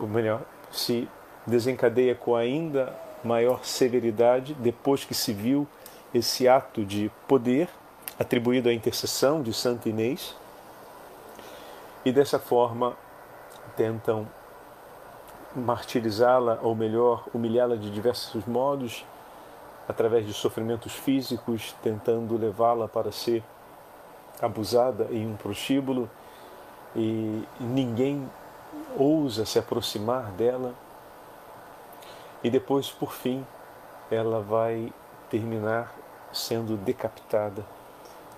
melhor, 0.00 0.42
se 0.70 1.08
desencadeia 1.46 2.14
com 2.14 2.34
ainda 2.34 2.94
maior 3.22 3.64
severidade 3.64 4.54
depois 4.54 5.04
que 5.04 5.14
se 5.14 5.32
viu 5.32 5.66
esse 6.14 6.48
ato 6.48 6.84
de 6.84 7.10
poder 7.28 7.68
atribuído 8.18 8.68
à 8.68 8.72
intercessão 8.72 9.42
de 9.42 9.52
Santa 9.52 9.88
Inês 9.88 10.36
e 12.04 12.12
dessa 12.12 12.38
forma 12.38 12.96
tentam 13.76 14.28
martirizá-la, 15.54 16.58
ou 16.62 16.74
melhor, 16.74 17.24
humilhá-la 17.32 17.76
de 17.76 17.90
diversos 17.90 18.44
modos, 18.46 19.04
através 19.88 20.26
de 20.26 20.32
sofrimentos 20.32 20.92
físicos, 20.92 21.74
tentando 21.82 22.36
levá-la 22.36 22.88
para 22.88 23.12
ser 23.12 23.42
abusada 24.40 25.08
em 25.10 25.26
um 25.26 25.36
prostíbulo 25.36 26.08
e 26.96 27.44
ninguém 27.60 28.28
ousa 28.96 29.44
se 29.44 29.58
aproximar 29.58 30.30
dela. 30.32 30.74
E 32.42 32.50
depois, 32.50 32.90
por 32.90 33.12
fim, 33.12 33.46
ela 34.10 34.40
vai 34.40 34.92
terminar 35.30 35.94
sendo 36.32 36.76
decapitada. 36.76 37.64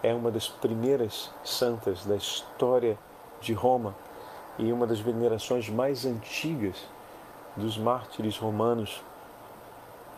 É 0.02 0.12
uma 0.12 0.30
das 0.30 0.48
primeiras 0.48 1.30
santas 1.42 2.04
da 2.04 2.16
história 2.16 2.98
de 3.40 3.52
Roma 3.52 3.94
e 4.58 4.72
uma 4.72 4.86
das 4.86 5.00
venerações 5.00 5.68
mais 5.68 6.04
antigas 6.04 6.76
dos 7.56 7.78
mártires 7.78 8.36
romanos. 8.36 9.02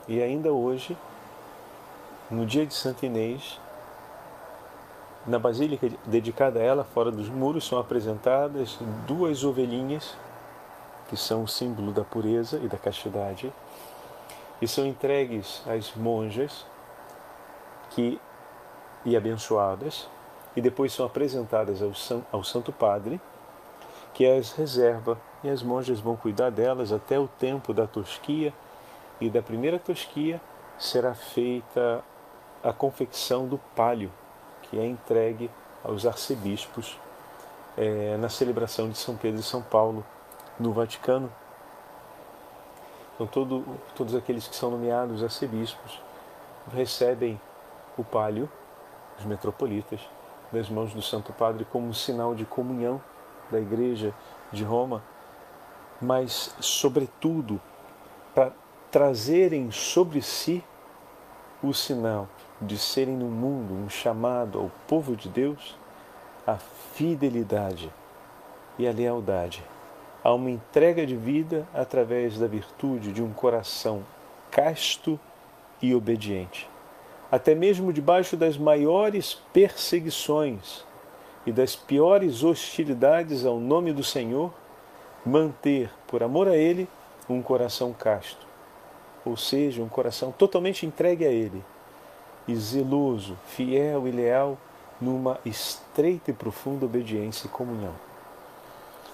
E 0.09 0.23
ainda 0.23 0.53
hoje, 0.53 0.97
no 2.31 2.47
dia 2.47 2.67
de 2.67 2.75
Santa 2.75 3.07
Inês, 3.07 3.61
na 5.27 5.39
basílica 5.39 5.91
dedicada 6.05 6.61
a 6.61 6.63
ela, 6.63 6.85
fora 6.85 7.11
dos 7.11 7.29
muros, 7.29 7.67
são 7.67 7.79
apresentadas 7.79 8.79
duas 9.07 9.43
ovelhinhas, 9.43 10.17
que 11.09 11.17
são 11.17 11.43
o 11.43 11.49
símbolo 11.49 11.93
da 11.93 12.05
pureza 12.05 12.59
e 12.59 12.69
da 12.69 12.79
castidade, 12.79 13.53
e 14.61 14.69
são 14.69 14.87
entregues 14.87 15.63
às 15.67 15.95
monjas 15.95 16.65
que 17.91 18.21
e 19.05 19.17
abençoadas, 19.17 20.09
e 20.57 20.61
depois 20.61 20.93
são 20.93 21.07
apresentadas 21.07 21.81
ao, 21.83 21.93
ao 22.33 22.43
Santo 22.43 22.73
Padre, 22.73 23.21
que 24.15 24.27
as 24.27 24.53
reserva 24.53 25.19
e 25.43 25.49
as 25.49 25.63
monjas 25.63 26.01
vão 26.01 26.17
cuidar 26.17 26.51
delas 26.51 26.93
até 26.93 27.19
o 27.19 27.29
tempo 27.29 27.73
da 27.73 27.87
tosquia 27.87 28.53
e 29.21 29.31
da 29.31 29.43
primeira 29.43 29.79
tosquia 29.79 30.41
será 30.79 31.15
feita 31.15 32.03
a 32.63 32.73
confecção 32.73 33.47
do 33.47 33.59
palio, 33.75 34.11
que 34.63 34.79
é 34.79 34.87
entregue 34.87 35.51
aos 35.85 36.05
arcebispos 36.05 36.99
é, 37.77 38.17
na 38.17 38.29
celebração 38.29 38.89
de 38.89 38.99
São 38.99 39.17
Pedro 39.17 39.41
e 39.41 39.43
São 39.43 39.63
Paulo 39.63 40.05
no 40.59 40.73
Vaticano. 40.73 41.31
Então, 43.15 43.27
todo, 43.27 43.65
todos 43.95 44.15
aqueles 44.15 44.47
que 44.47 44.57
são 44.57 44.71
nomeados 44.71 45.23
arcebispos 45.23 46.01
recebem 46.73 47.41
o 47.97 48.05
palio, 48.05 48.51
os 49.19 49.25
metropolitas, 49.25 50.01
das 50.53 50.69
mãos 50.69 50.93
do 50.93 51.03
Santo 51.03 51.33
Padre 51.33 51.65
como 51.65 51.87
um 51.89 51.93
sinal 51.93 52.35
de 52.35 52.45
comunhão 52.45 53.01
da 53.51 53.61
Igreja 53.61 54.13
de 54.53 54.65
Roma, 54.65 55.03
mas, 56.01 56.55
sobretudo, 56.61 57.61
para 58.35 58.53
trazerem 58.91 59.71
sobre 59.71 60.23
si 60.23 60.63
o 61.63 61.73
sinal 61.73 62.29
de 62.61 62.79
serem 62.79 63.17
no 63.17 63.27
mundo 63.27 63.75
um 63.75 63.89
chamado 63.89 64.59
ao 64.59 64.71
povo 64.87 65.15
de 65.17 65.29
Deus, 65.29 65.77
a 66.47 66.57
fidelidade 66.95 67.93
e 68.79 68.87
a 68.87 68.93
lealdade, 68.93 69.63
a 70.23 70.33
uma 70.33 70.51
entrega 70.51 71.07
de 71.07 71.17
vida 71.17 71.67
através 71.75 72.39
da 72.39 72.47
virtude 72.47 73.13
de 73.13 73.23
um 73.23 73.33
coração 73.33 74.03
casto 74.51 75.19
e 75.83 75.95
obediente. 75.95 76.69
Até 77.31 77.55
mesmo 77.55 77.93
debaixo 77.93 78.37
das 78.37 78.57
maiores 78.57 79.35
perseguições 79.53 80.85
e 81.45 81.53
das 81.53 81.77
piores 81.77 82.43
hostilidades 82.43 83.45
ao 83.45 83.59
nome 83.59 83.93
do 83.93 84.03
Senhor, 84.03 84.53
manter, 85.27 85.91
por 86.07 86.23
amor 86.23 86.47
a 86.47 86.57
Ele, 86.57 86.89
um 87.29 87.43
coração 87.43 87.93
casto, 87.93 88.47
ou 89.25 89.37
seja, 89.37 89.83
um 89.83 89.89
coração 89.89 90.31
totalmente 90.31 90.87
entregue 90.87 91.27
a 91.27 91.31
Ele, 91.31 91.63
e 92.47 92.55
zeloso, 92.55 93.37
fiel 93.49 94.07
e 94.07 94.13
leal 94.13 94.57
numa 95.01 95.39
estreita 95.45 96.31
e 96.31 96.35
profunda 96.35 96.87
obediência 96.87 97.47
e 97.47 97.51
comunhão. 97.51 97.93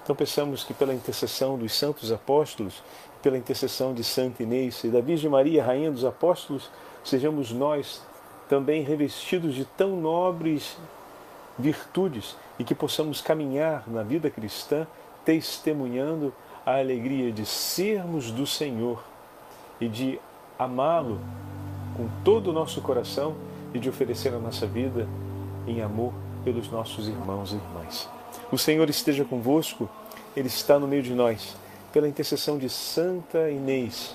Então 0.03 0.15
pensamos 0.15 0.65
que 0.65 0.75
pela 0.75 0.93
intercessão 0.93 1.57
dos 1.57 1.73
santos 1.73 2.13
apóstolos, 2.13 2.83
pela 3.23 3.39
intercessão 3.39 3.95
de 3.95 4.05
Santa 4.05 4.43
Inês 4.43 4.85
e 4.85 4.89
da 4.89 5.01
Virgem 5.01 5.31
Maria, 5.31 5.65
Rainha 5.65 5.91
dos 5.91 6.05
Apóstolos, 6.05 6.71
sejamos 7.05 7.53
nós 7.53 8.03
também 8.49 8.83
revestidos 8.83 9.55
de 9.55 9.65
tão 9.65 9.97
nobres 9.97 10.77
virtudes 11.59 12.37
e 12.59 12.65
que 12.65 12.75
possamos 12.75 13.21
caminhar 13.21 13.85
na 13.87 14.03
vida 14.03 14.29
cristã 14.29 14.87
testemunhando 15.25 16.33
a 16.65 16.79
alegria 16.79 17.33
de 17.33 17.45
sermos 17.45 18.31
do 18.31 18.47
Senhor 18.47 19.03
e 19.81 19.89
de 19.89 20.21
amá-lo 20.59 21.21
com 21.97 22.09
todo 22.25 22.51
o 22.51 22.53
nosso 22.53 22.81
coração 22.81 23.35
e 23.75 23.79
de 23.79 23.89
oferecer 23.89 24.33
a 24.33 24.39
nossa 24.39 24.67
vida 24.67 25.09
em 25.67 25.83
amor 25.83 26.13
pelos 26.45 26.71
nossos 26.71 27.09
irmãos 27.09 27.53
e 27.53 27.57
irmãs. 27.57 28.09
O 28.51 28.59
Senhor 28.59 28.89
esteja 28.89 29.25
convosco, 29.25 29.89
Ele 30.37 30.49
está 30.49 30.79
no 30.79 30.87
meio 30.87 31.03
de 31.03 31.15
nós, 31.15 31.57
pela 31.93 32.09
intercessão 32.09 32.59
de 32.59 32.69
Santa 32.69 33.51
Inês, 33.51 34.15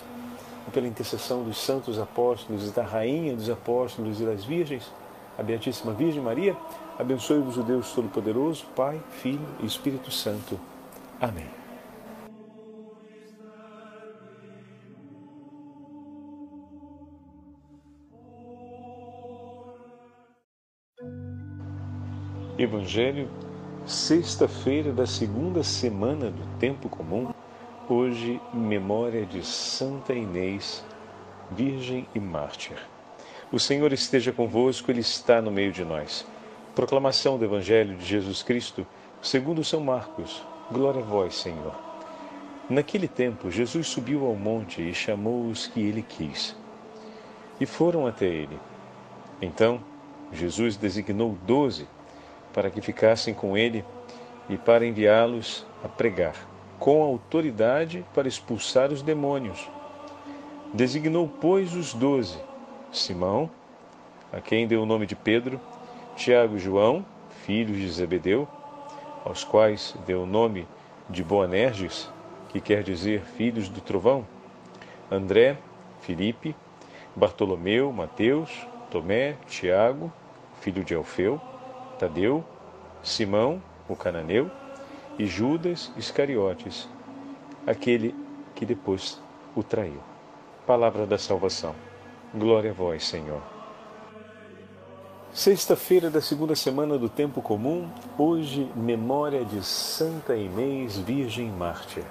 pela 0.73 0.87
intercessão 0.87 1.43
dos 1.43 1.57
santos 1.57 1.99
apóstolos 1.99 2.67
e 2.67 2.71
da 2.71 2.83
Rainha 2.83 3.35
dos 3.35 3.49
Apóstolos 3.49 4.19
e 4.19 4.25
das 4.25 4.43
Virgens, 4.43 4.91
a 5.37 5.43
Beatíssima 5.43 5.93
Virgem 5.93 6.21
Maria, 6.21 6.57
abençoe-vos 6.97 7.57
o 7.57 7.63
Deus 7.63 7.91
Todo-Poderoso, 7.91 8.65
Pai, 8.75 8.99
Filho 9.21 9.47
e 9.61 9.65
Espírito 9.65 10.11
Santo. 10.11 10.59
Amém. 11.19 11.49
Evangelho, 22.59 23.29
sexta-feira 23.85 24.91
da 24.91 25.05
segunda 25.05 25.63
semana 25.63 26.29
do 26.29 26.59
Tempo 26.59 26.89
Comum, 26.89 27.33
hoje, 27.89 28.41
memória 28.53 29.25
de 29.25 29.45
Santa 29.45 30.13
Inês, 30.13 30.83
Virgem 31.51 32.07
e 32.13 32.19
Mártir. 32.19 32.77
O 33.51 33.59
Senhor 33.59 33.93
esteja 33.93 34.31
convosco, 34.31 34.91
Ele 34.91 35.01
está 35.01 35.41
no 35.41 35.51
meio 35.51 35.71
de 35.71 35.83
nós. 35.85 36.27
Proclamação 36.75 37.37
do 37.37 37.45
Evangelho 37.45 37.95
de 37.95 38.05
Jesus 38.05 38.43
Cristo, 38.43 38.85
segundo 39.21 39.63
São 39.63 39.79
Marcos. 39.79 40.43
Glória 40.69 41.01
a 41.01 41.05
vós, 41.05 41.35
Senhor. 41.35 41.73
Naquele 42.69 43.07
tempo, 43.07 43.49
Jesus 43.49 43.87
subiu 43.87 44.25
ao 44.25 44.35
monte 44.35 44.81
e 44.81 44.93
chamou 44.93 45.47
os 45.47 45.65
que 45.65 45.79
ele 45.79 46.01
quis. 46.01 46.53
E 47.57 47.65
foram 47.65 48.05
até 48.05 48.25
ele. 48.25 48.59
Então, 49.41 49.79
Jesus 50.33 50.75
designou 50.75 51.37
doze 51.45 51.87
para 52.53 52.69
que 52.69 52.81
ficassem 52.81 53.33
com 53.33 53.57
ele 53.57 53.85
e 54.49 54.57
para 54.57 54.85
enviá-los 54.85 55.65
a 55.85 55.87
pregar, 55.87 56.35
com 56.77 57.01
autoridade 57.01 58.05
para 58.13 58.27
expulsar 58.27 58.91
os 58.91 59.01
demônios. 59.01 59.69
Designou, 60.73 61.31
pois, 61.39 61.73
os 61.73 61.93
doze: 61.93 62.37
Simão, 62.91 63.49
a 64.33 64.41
quem 64.41 64.67
deu 64.67 64.83
o 64.83 64.85
nome 64.85 65.05
de 65.05 65.15
Pedro, 65.15 65.61
Tiago 66.17 66.57
e 66.57 66.59
João, 66.59 67.05
filhos 67.45 67.77
de 67.77 67.89
Zebedeu, 67.89 68.45
aos 69.27 69.43
quais 69.43 69.93
deu 70.05 70.23
o 70.23 70.25
nome 70.25 70.65
de 71.09 71.21
Boanerges, 71.21 72.09
que 72.49 72.61
quer 72.61 72.81
dizer 72.81 73.21
filhos 73.21 73.67
do 73.67 73.81
trovão, 73.81 74.25
André, 75.11 75.57
Filipe, 76.01 76.55
Bartolomeu, 77.13 77.91
Mateus, 77.91 78.65
Tomé, 78.89 79.35
Tiago, 79.47 80.11
filho 80.61 80.83
de 80.83 80.95
Alfeu, 80.95 81.41
Tadeu, 81.99 82.43
Simão, 83.03 83.61
o 83.87 83.95
cananeu, 83.95 84.49
e 85.19 85.25
Judas 85.25 85.91
Iscariotes, 85.97 86.87
aquele 87.65 88.15
que 88.55 88.65
depois 88.65 89.21
o 89.55 89.63
traiu. 89.63 90.01
Palavra 90.65 91.05
da 91.05 91.17
salvação. 91.17 91.75
Glória 92.33 92.71
a 92.71 92.73
vós, 92.73 93.05
Senhor. 93.05 93.56
Sexta-feira 95.33 96.09
da 96.09 96.19
segunda 96.19 96.55
semana 96.55 96.97
do 96.97 97.07
Tempo 97.07 97.41
Comum, 97.41 97.87
hoje, 98.17 98.67
memória 98.75 99.45
de 99.45 99.63
Santa 99.63 100.35
Inês, 100.35 100.97
Virgem 100.97 101.51
Mártir. 101.51 102.03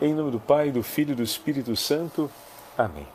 Em 0.00 0.14
nome 0.14 0.30
do 0.30 0.40
Pai, 0.40 0.70
do 0.70 0.82
Filho 0.82 1.12
e 1.12 1.14
do 1.14 1.22
Espírito 1.22 1.76
Santo. 1.76 2.30
Amém. 2.78 3.06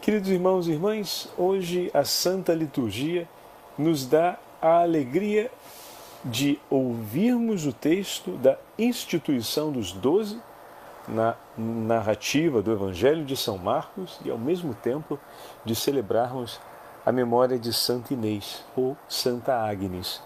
Queridos 0.00 0.30
irmãos 0.30 0.66
e 0.66 0.72
irmãs, 0.72 1.28
hoje 1.38 1.90
a 1.94 2.04
Santa 2.04 2.54
Liturgia 2.54 3.28
nos 3.78 4.04
dá 4.04 4.36
a 4.60 4.80
alegria 4.80 5.50
de 6.24 6.58
ouvirmos 6.68 7.66
o 7.66 7.72
texto 7.72 8.32
da 8.32 8.58
instituição 8.76 9.70
dos 9.70 9.92
doze 9.92 10.40
na 11.06 11.36
narrativa 11.56 12.60
do 12.60 12.72
Evangelho 12.72 13.24
de 13.24 13.36
São 13.36 13.56
Marcos 13.58 14.18
e, 14.24 14.30
ao 14.30 14.38
mesmo 14.38 14.74
tempo, 14.74 15.20
de 15.64 15.74
celebrarmos 15.76 16.58
a 17.06 17.12
memória 17.12 17.56
de 17.56 17.72
Santa 17.72 18.12
Inês 18.14 18.64
ou 18.76 18.96
Santa 19.08 19.54
Agnes. 19.54 20.20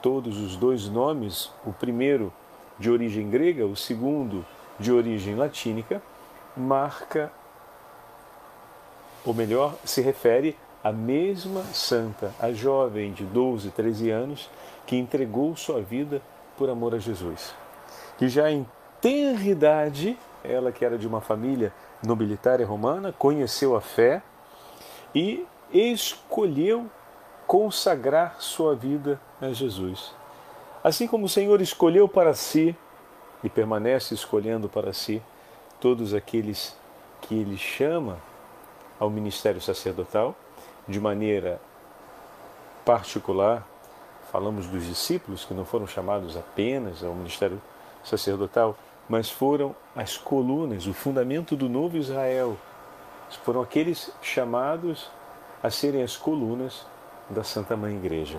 Todos 0.00 0.38
os 0.38 0.54
dois 0.54 0.88
nomes, 0.88 1.50
o 1.66 1.72
primeiro 1.72 2.32
de 2.78 2.88
origem 2.88 3.28
grega, 3.28 3.66
o 3.66 3.74
segundo 3.74 4.46
de 4.78 4.92
origem 4.92 5.34
latínica, 5.34 6.00
marca, 6.56 7.32
ou 9.26 9.34
melhor, 9.34 9.74
se 9.84 10.00
refere 10.00 10.56
à 10.84 10.92
mesma 10.92 11.64
santa, 11.72 12.32
a 12.38 12.52
jovem 12.52 13.12
de 13.12 13.24
12, 13.24 13.70
13 13.70 14.10
anos, 14.10 14.50
que 14.86 14.94
entregou 14.94 15.56
sua 15.56 15.80
vida 15.80 16.22
por 16.56 16.70
amor 16.70 16.94
a 16.94 16.98
Jesus. 16.98 17.52
Que 18.18 18.28
já 18.28 18.48
em 18.52 18.64
tenra 19.00 19.44
idade, 19.44 20.16
ela 20.44 20.70
que 20.70 20.84
era 20.84 20.96
de 20.96 21.08
uma 21.08 21.20
família 21.20 21.72
nobilitária 22.06 22.64
romana, 22.64 23.12
conheceu 23.12 23.74
a 23.74 23.80
fé 23.80 24.22
e 25.12 25.44
escolheu 25.74 26.88
consagrar 27.46 28.36
sua 28.38 28.74
vida 28.74 29.20
a 29.40 29.52
Jesus. 29.52 30.14
Assim 30.82 31.06
como 31.06 31.26
o 31.26 31.28
Senhor 31.28 31.60
escolheu 31.60 32.08
para 32.08 32.32
si 32.34 32.76
e 33.42 33.48
permanece 33.48 34.14
escolhendo 34.14 34.68
para 34.68 34.92
si 34.92 35.20
todos 35.80 36.14
aqueles 36.14 36.76
que 37.20 37.34
ele 37.34 37.56
chama 37.56 38.18
ao 38.98 39.10
ministério 39.10 39.60
sacerdotal, 39.60 40.34
de 40.86 41.00
maneira 41.00 41.60
particular, 42.84 43.66
falamos 44.30 44.66
dos 44.66 44.86
discípulos 44.86 45.44
que 45.44 45.54
não 45.54 45.64
foram 45.64 45.86
chamados 45.86 46.36
apenas 46.36 47.02
ao 47.02 47.14
ministério 47.14 47.60
sacerdotal, 48.04 48.76
mas 49.08 49.30
foram 49.30 49.74
as 49.96 50.16
colunas, 50.16 50.86
o 50.86 50.94
fundamento 50.94 51.56
do 51.56 51.68
novo 51.68 51.96
Israel. 51.96 52.56
Foram 53.42 53.62
aqueles 53.62 54.12
chamados 54.22 55.10
a 55.64 55.70
serem 55.70 56.02
as 56.02 56.14
colunas 56.14 56.86
da 57.30 57.42
Santa 57.42 57.74
Mãe 57.74 57.96
Igreja. 57.96 58.38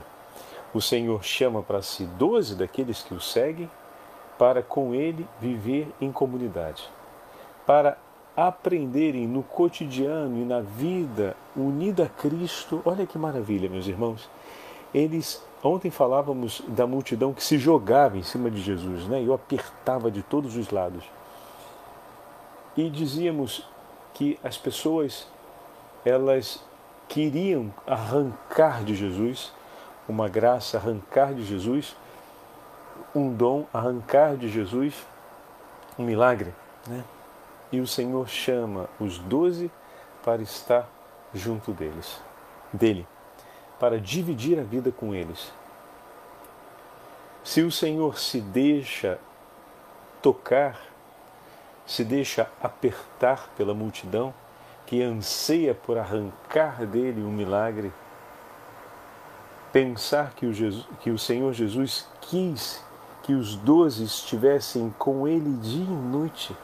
O 0.71 0.79
Senhor 0.79 1.23
chama 1.23 1.63
para 1.63 1.81
si 1.81 2.05
doze 2.05 2.53
daqueles 2.53 3.01
que 3.01 3.15
o 3.15 3.19
seguem 3.19 3.67
para 4.37 4.61
com 4.61 4.93
ele 4.93 5.27
viver 5.41 5.91
em 5.99 6.11
comunidade, 6.11 6.87
para 7.65 7.97
aprenderem 8.37 9.25
no 9.25 9.41
cotidiano 9.41 10.37
e 10.37 10.45
na 10.45 10.61
vida 10.61 11.35
unida 11.55 12.03
a 12.03 12.09
Cristo. 12.09 12.83
Olha 12.85 13.07
que 13.07 13.17
maravilha, 13.17 13.67
meus 13.67 13.87
irmãos. 13.87 14.29
Eles 14.93 15.43
ontem 15.63 15.89
falávamos 15.89 16.61
da 16.67 16.85
multidão 16.85 17.33
que 17.33 17.43
se 17.43 17.57
jogava 17.57 18.19
em 18.19 18.23
cima 18.23 18.51
de 18.51 18.61
Jesus, 18.61 19.07
né? 19.07 19.23
E 19.23 19.27
o 19.27 19.33
apertava 19.33 20.11
de 20.11 20.21
todos 20.21 20.55
os 20.55 20.69
lados. 20.69 21.03
E 22.77 22.87
dizíamos 22.87 23.67
que 24.13 24.37
as 24.43 24.59
pessoas 24.59 25.27
elas 26.05 26.63
queriam 27.07 27.73
arrancar 27.85 28.83
de 28.83 28.95
Jesus 28.95 29.53
uma 30.07 30.27
graça, 30.27 30.77
arrancar 30.77 31.33
de 31.33 31.43
Jesus 31.43 31.95
um 33.13 33.33
dom, 33.33 33.65
arrancar 33.73 34.35
de 34.35 34.49
Jesus 34.49 35.05
um 35.97 36.03
milagre, 36.03 36.53
né? 36.87 37.03
E 37.71 37.79
o 37.79 37.87
Senhor 37.87 38.27
chama 38.27 38.89
os 38.99 39.17
doze 39.17 39.71
para 40.23 40.41
estar 40.41 40.87
junto 41.33 41.71
deles, 41.71 42.21
dele, 42.71 43.07
para 43.79 43.99
dividir 43.99 44.59
a 44.59 44.63
vida 44.63 44.91
com 44.91 45.13
eles. 45.13 45.51
Se 47.43 47.61
o 47.61 47.71
Senhor 47.71 48.17
se 48.17 48.41
deixa 48.41 49.19
tocar, 50.21 50.79
se 51.85 52.03
deixa 52.03 52.49
apertar 52.61 53.49
pela 53.55 53.73
multidão 53.73 54.33
que 54.85 55.01
anseia 55.01 55.73
por 55.73 55.97
arrancar 55.97 56.85
dele 56.85 57.21
um 57.21 57.31
milagre, 57.31 57.91
pensar 59.71 60.33
que 60.35 60.45
o, 60.45 60.53
Jesus, 60.53 60.87
que 61.01 61.09
o 61.09 61.17
Senhor 61.17 61.53
Jesus 61.53 62.07
quis 62.21 62.83
que 63.23 63.33
os 63.33 63.55
doze 63.55 64.03
estivessem 64.03 64.93
com 64.99 65.27
ele 65.27 65.57
dia 65.57 65.83
e 65.83 65.87
noite, 65.87 66.55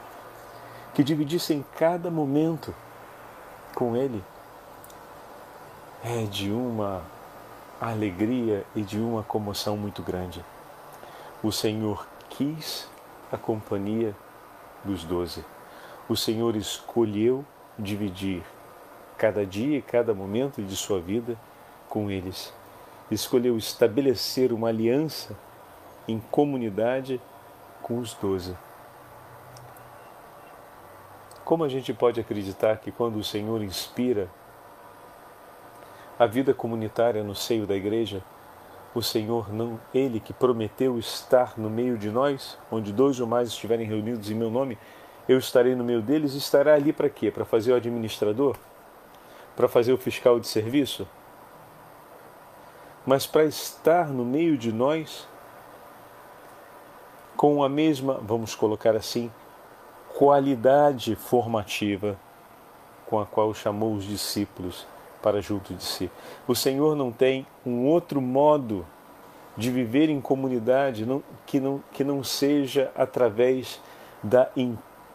que 0.94 1.04
dividissem 1.04 1.66
cada 1.78 2.12
momento 2.12 2.74
com 3.74 3.96
ele, 3.96 4.24
é 6.04 6.24
de 6.26 6.52
uma 6.52 7.02
alegria 7.80 8.64
e 8.76 8.82
de 8.84 9.00
uma 9.00 9.24
comoção 9.24 9.76
muito 9.76 10.04
grande. 10.04 10.46
O 11.42 11.52
Senhor 11.52 12.08
quis 12.30 12.88
a 13.32 13.38
companhia 13.38 14.16
dos 14.84 15.04
doze. 15.04 15.44
O 16.08 16.16
Senhor 16.16 16.56
escolheu 16.56 17.44
dividir 17.78 18.44
cada 19.18 19.46
dia 19.46 19.78
e 19.78 19.82
cada 19.82 20.14
momento 20.14 20.62
de 20.62 20.76
sua 20.76 21.00
vida 21.00 21.38
com 21.90 22.10
eles. 22.10 22.54
Escolheu 23.10 23.58
estabelecer 23.58 24.52
uma 24.52 24.70
aliança 24.70 25.38
em 26.08 26.20
comunidade 26.20 27.22
com 27.82 28.00
os 28.00 28.14
doze. 28.14 28.56
Como 31.44 31.64
a 31.64 31.70
gente 31.70 31.94
pode 31.94 32.20
acreditar 32.20 32.78
que 32.78 32.92
quando 32.92 33.18
o 33.18 33.24
Senhor 33.24 33.62
inspira 33.62 34.30
a 36.18 36.26
vida 36.26 36.54
comunitária 36.54 37.24
no 37.24 37.36
seio 37.36 37.68
da 37.68 37.76
igreja, 37.76 38.24
o 38.94 39.02
Senhor 39.02 39.52
não, 39.52 39.80
ele 39.94 40.20
que 40.20 40.34
prometeu 40.34 40.98
estar 41.00 41.54
no 41.58 41.70
meio 41.70 41.98
de 41.98 42.10
nós, 42.10 42.58
onde 42.72 42.94
dois 42.94 43.20
ou 43.20 43.28
mais 43.28 43.50
estiverem 43.50 43.86
reunidos 43.86 44.30
em 44.30 44.36
meu 44.36 44.50
nome, 44.50 44.78
eu 45.28 45.38
estarei 45.38 45.76
no 45.76 45.84
meio 45.84 46.02
deles, 46.02 46.34
estará 46.34 46.74
ali 46.74 46.92
para 46.92 47.10
quê? 47.10 47.32
Para 47.32 47.46
fazer 47.46 47.72
o 47.72 47.76
administrador? 47.76 48.56
Para 49.56 49.68
fazer 49.68 49.94
o 49.94 49.98
fiscal 49.98 50.40
de 50.40 50.48
serviço? 50.48 51.08
Mas 53.06 53.26
para 53.26 53.46
estar 53.46 54.08
no 54.08 54.24
meio 54.24 54.58
de 54.58 54.72
nós 54.72 55.28
com 57.36 57.64
a 57.64 57.70
mesma, 57.70 58.20
vamos 58.22 58.54
colocar 58.54 58.96
assim, 58.96 59.32
qualidade 60.16 61.16
formativa 61.16 62.16
com 63.08 63.20
a 63.20 63.26
qual 63.26 63.54
chamou 63.54 63.96
os 63.96 64.04
discípulos 64.04 64.86
para 65.22 65.42
junto 65.42 65.74
de 65.74 65.84
si. 65.84 66.12
O 66.48 66.56
Senhor 66.56 66.96
não 66.96 67.12
tem 67.12 67.46
um 67.66 67.86
outro 67.88 68.22
modo 68.22 68.86
de 69.58 69.70
viver 69.70 70.10
em 70.10 70.22
comunidade 70.22 71.06
não, 71.06 71.24
que, 71.46 71.60
não, 71.60 71.84
que 71.92 72.04
não 72.04 72.24
seja 72.24 72.92
através 72.96 73.82
da 74.24 74.50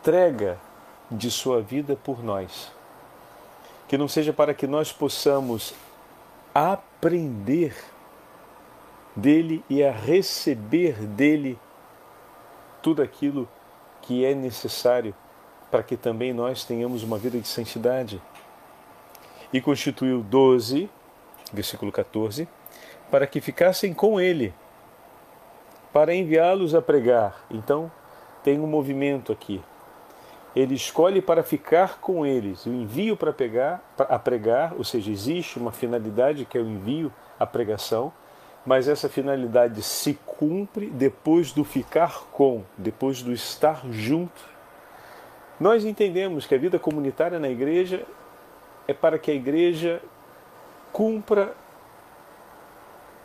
entrega 0.07 0.57
de 1.11 1.33
sua 1.33 1.61
vida 1.61 1.97
por 1.97 2.23
nós. 2.23 2.71
Que 3.89 3.99
não 3.99 4.07
seja 4.07 4.33
para 4.33 4.55
que 4.55 4.65
nós 4.65 4.93
possamos 4.93 5.75
aprender 6.55 7.75
dele 9.17 9.65
e 9.69 9.83
a 9.83 9.91
receber 9.91 10.95
dele 10.95 11.59
tudo 12.81 13.03
aquilo 13.03 13.49
que 14.01 14.25
é 14.25 14.33
necessário 14.33 15.13
para 15.73 15.83
que 15.83 15.97
também 15.97 16.33
nós 16.33 16.63
tenhamos 16.63 17.03
uma 17.03 17.19
vida 17.19 17.41
de 17.41 17.49
santidade. 17.49 18.23
E 19.53 19.61
constituiu 19.61 20.23
doze, 20.23 20.89
versículo 21.53 21.91
14, 21.91 22.47
para 23.11 23.27
que 23.27 23.41
ficassem 23.41 23.93
com 23.93 24.21
ele, 24.21 24.55
para 25.93 26.15
enviá-los 26.15 26.77
a 26.77 26.83
pregar. 26.83 27.45
Então, 27.51 27.91
tem 28.45 28.61
um 28.61 28.69
movimento 28.69 29.33
aqui. 29.33 29.61
Ele 30.57 30.75
escolhe 30.75 31.21
para 31.21 31.43
ficar 31.43 32.01
com 32.01 32.25
eles, 32.25 32.65
o 32.65 32.71
envio 32.71 33.15
para 33.15 33.31
pegar, 33.31 33.83
a 33.99 34.19
pregar, 34.19 34.73
ou 34.75 34.83
seja, 34.83 35.11
existe 35.11 35.59
uma 35.59 35.71
finalidade 35.71 36.47
que 36.47 36.57
é 36.57 36.61
o 36.63 36.67
envio, 36.67 37.13
a 37.39 37.47
pregação, 37.47 38.11
mas 38.65 38.89
essa 38.89 39.07
finalidade 39.07 39.83
se 39.83 40.19
cumpre 40.25 40.87
depois 40.87 41.53
do 41.53 41.63
ficar 41.63 42.25
com, 42.33 42.65
depois 42.77 43.23
do 43.23 43.33
estar 43.33 43.83
junto. 43.91 44.57
Nós 45.61 45.85
entendemos 45.85 46.47
que 46.47 46.55
a 46.55 46.59
vida 46.59 46.79
comunitária 46.79 47.39
na 47.39 47.51
igreja 47.51 48.07
é 48.89 48.95
para 48.95 49.19
que 49.19 49.31
a 49.31 49.35
igreja 49.35 50.01
cumpra 50.91 51.55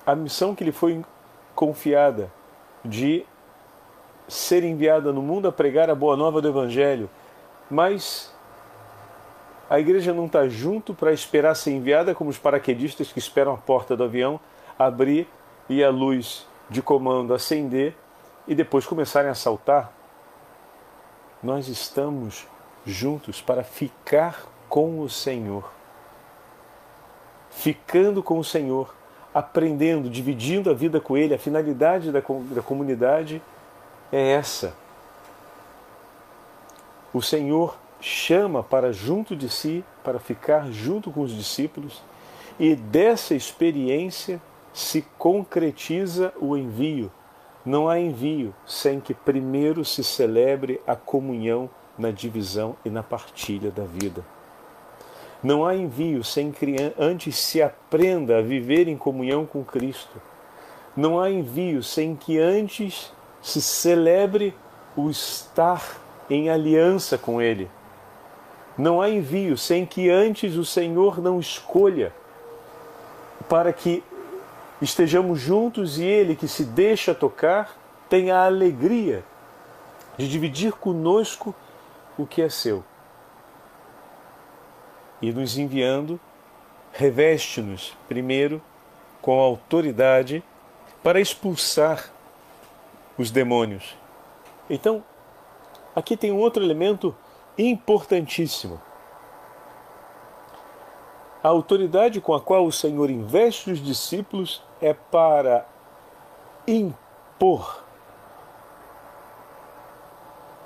a 0.06 0.14
missão 0.16 0.54
que 0.54 0.66
lhe 0.66 0.72
foi 0.74 1.02
confiada 1.56 2.30
de 2.84 3.26
ser 4.28 4.64
enviada 4.64 5.12
no 5.12 5.22
mundo 5.22 5.48
a 5.48 5.52
pregar 5.52 5.90
a 5.90 5.96
boa 5.96 6.16
nova 6.16 6.42
do 6.42 6.48
Evangelho. 6.48 7.10
Mas 7.72 8.36
a 9.70 9.80
igreja 9.80 10.14
não 10.14 10.26
está 10.26 10.50
junto 10.50 10.94
para 10.94 11.14
esperar 11.14 11.56
ser 11.56 11.72
enviada 11.72 12.14
como 12.14 12.30
os 12.30 12.38
paraquedistas 12.38 13.14
que 13.14 13.20
esperam 13.20 13.54
a 13.54 13.58
porta 13.58 13.96
do 13.96 14.04
avião 14.04 14.38
abrir 14.78 15.28
e 15.70 15.82
a 15.82 15.90
luz 15.90 16.46
de 16.70 16.82
comando 16.82 17.34
acender 17.34 17.96
e 18.46 18.54
depois 18.54 18.86
começarem 18.86 19.30
a 19.30 19.36
saltar, 19.36 19.94
nós 21.42 21.70
estamos 21.70 22.46
juntos 22.86 23.42
para 23.42 23.64
ficar 23.64 24.46
com 24.68 25.00
o 25.00 25.10
Senhor. 25.10 25.72
Ficando 27.50 28.22
com 28.22 28.40
o 28.40 28.44
Senhor, 28.44 28.94
aprendendo, 29.34 30.10
dividindo 30.10 30.70
a 30.70 30.74
vida 30.74 31.00
com 31.00 31.16
Ele, 31.16 31.34
a 31.34 31.40
finalidade 31.40 32.12
da, 32.12 32.20
da 32.20 32.62
comunidade 32.62 33.42
é 34.12 34.32
essa. 34.34 34.81
O 37.14 37.22
Senhor 37.22 37.78
chama 38.00 38.64
para 38.64 38.92
junto 38.92 39.36
de 39.36 39.50
si, 39.50 39.84
para 40.04 40.20
ficar 40.20 40.72
junto 40.72 41.12
com 41.12 41.22
os 41.22 41.36
discípulos, 41.36 42.02
e 42.60 42.76
dessa 42.76 43.36
experiência 43.36 44.42
se 44.74 45.02
concretiza 45.18 46.34
o 46.40 46.56
envio. 46.56 47.12
Não 47.66 47.88
há 47.88 48.00
envio 48.00 48.56
sem 48.66 49.00
que 49.00 49.14
primeiro 49.14 49.86
se 49.86 50.04
celebre 50.04 50.82
a 50.88 50.96
comunhão 50.96 51.70
na 51.98 52.10
divisão 52.10 52.76
e 52.84 52.90
na 52.90 53.04
partilha 53.04 53.70
da 53.70 53.84
vida. 53.84 54.26
Não 55.44 55.66
há 55.66 55.76
envio 55.76 56.24
sem 56.24 56.52
que 56.52 56.76
antes 56.98 57.38
se 57.38 57.62
aprenda 57.62 58.40
a 58.40 58.42
viver 58.42 58.88
em 58.88 58.98
comunhão 58.98 59.46
com 59.46 59.64
Cristo. 59.64 60.22
Não 60.96 61.20
há 61.20 61.30
envio 61.30 61.84
sem 61.84 62.16
que 62.16 62.40
antes 62.40 63.12
se 63.42 63.62
celebre 63.62 64.56
o 64.96 65.10
estar 65.10 66.01
em 66.34 66.50
aliança 66.50 67.18
com 67.18 67.42
Ele. 67.42 67.70
Não 68.78 69.02
há 69.02 69.10
envio 69.10 69.58
sem 69.58 69.86
que 69.86 70.10
antes 70.10 70.56
o 70.56 70.64
Senhor 70.64 71.22
não 71.22 71.42
escolha 71.42 72.14
para 73.50 73.74
que 73.74 74.02
estejamos 74.82 75.42
juntos 75.42 76.00
e 76.00 76.06
Ele 76.06 76.36
que 76.36 76.48
se 76.48 76.64
deixa 76.64 77.14
tocar 77.14 77.78
tenha 78.10 78.38
a 78.38 78.46
alegria 78.46 79.26
de 80.18 80.28
dividir 80.28 80.72
conosco 80.72 81.54
o 82.18 82.26
que 82.26 82.42
é 82.42 82.50
seu. 82.50 82.82
E 85.22 85.34
nos 85.34 85.58
enviando, 85.58 86.18
reveste-nos 86.94 87.96
primeiro 88.08 88.62
com 89.22 89.38
autoridade 89.40 90.42
para 91.04 91.20
expulsar 91.20 92.10
os 93.18 93.32
demônios. 93.32 93.98
Então, 94.70 95.04
aqui 95.96 96.16
tem 96.16 96.32
um 96.32 96.38
outro 96.38 96.64
elemento 96.64 97.16
importantíssimo. 97.58 98.82
A 101.44 101.48
autoridade 101.48 102.22
com 102.22 102.34
a 102.34 102.42
qual 102.42 102.66
o 102.66 102.72
Senhor 102.72 103.10
investe 103.10 103.72
os 103.72 103.80
discípulos 103.80 104.64
é 104.80 104.94
para 104.94 105.66
impor 106.68 107.84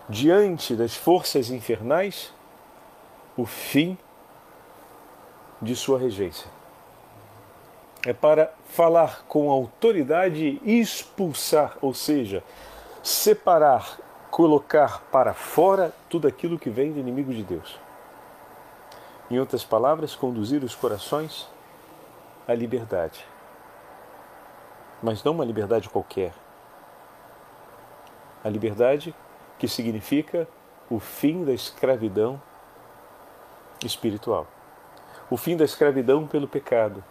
diante 0.10 0.76
das 0.76 0.96
forças 0.96 1.50
infernais 1.50 2.34
o 3.38 3.46
fim 3.46 3.98
de 5.62 5.76
sua 5.76 5.98
regência. 5.98 6.50
É 8.06 8.14
para 8.14 8.54
falar 8.70 9.26
com 9.28 9.50
autoridade 9.50 10.62
e 10.64 10.80
expulsar, 10.80 11.78
ou 11.82 11.94
seja, 11.94 12.44
separar, 13.02 13.98
colocar 14.36 15.00
para 15.14 15.34
fora 15.34 15.94
tudo 16.10 16.28
aquilo 16.28 16.60
que 16.60 16.70
vem 16.70 16.92
do 16.92 17.00
inimigo 17.00 17.34
de 17.34 17.42
Deus. 17.42 17.80
Em 19.32 19.40
outras 19.40 19.64
palavras, 19.64 20.14
conduzir 20.14 20.62
os 20.62 20.76
corações 20.76 21.48
à 22.46 22.54
liberdade. 22.54 23.26
Mas 25.02 25.24
não 25.24 25.32
uma 25.32 25.46
liberdade 25.46 25.88
qualquer. 25.88 26.34
A 28.44 28.50
liberdade 28.50 29.16
que 29.58 29.70
significa 29.70 30.46
o 30.90 31.00
fim 31.00 31.46
da 31.46 31.54
escravidão 31.54 32.42
espiritual. 33.86 34.48
O 35.30 35.38
fim 35.38 35.56
da 35.56 35.64
escravidão 35.64 36.28
pelo 36.28 36.46
pecado. 36.46 37.02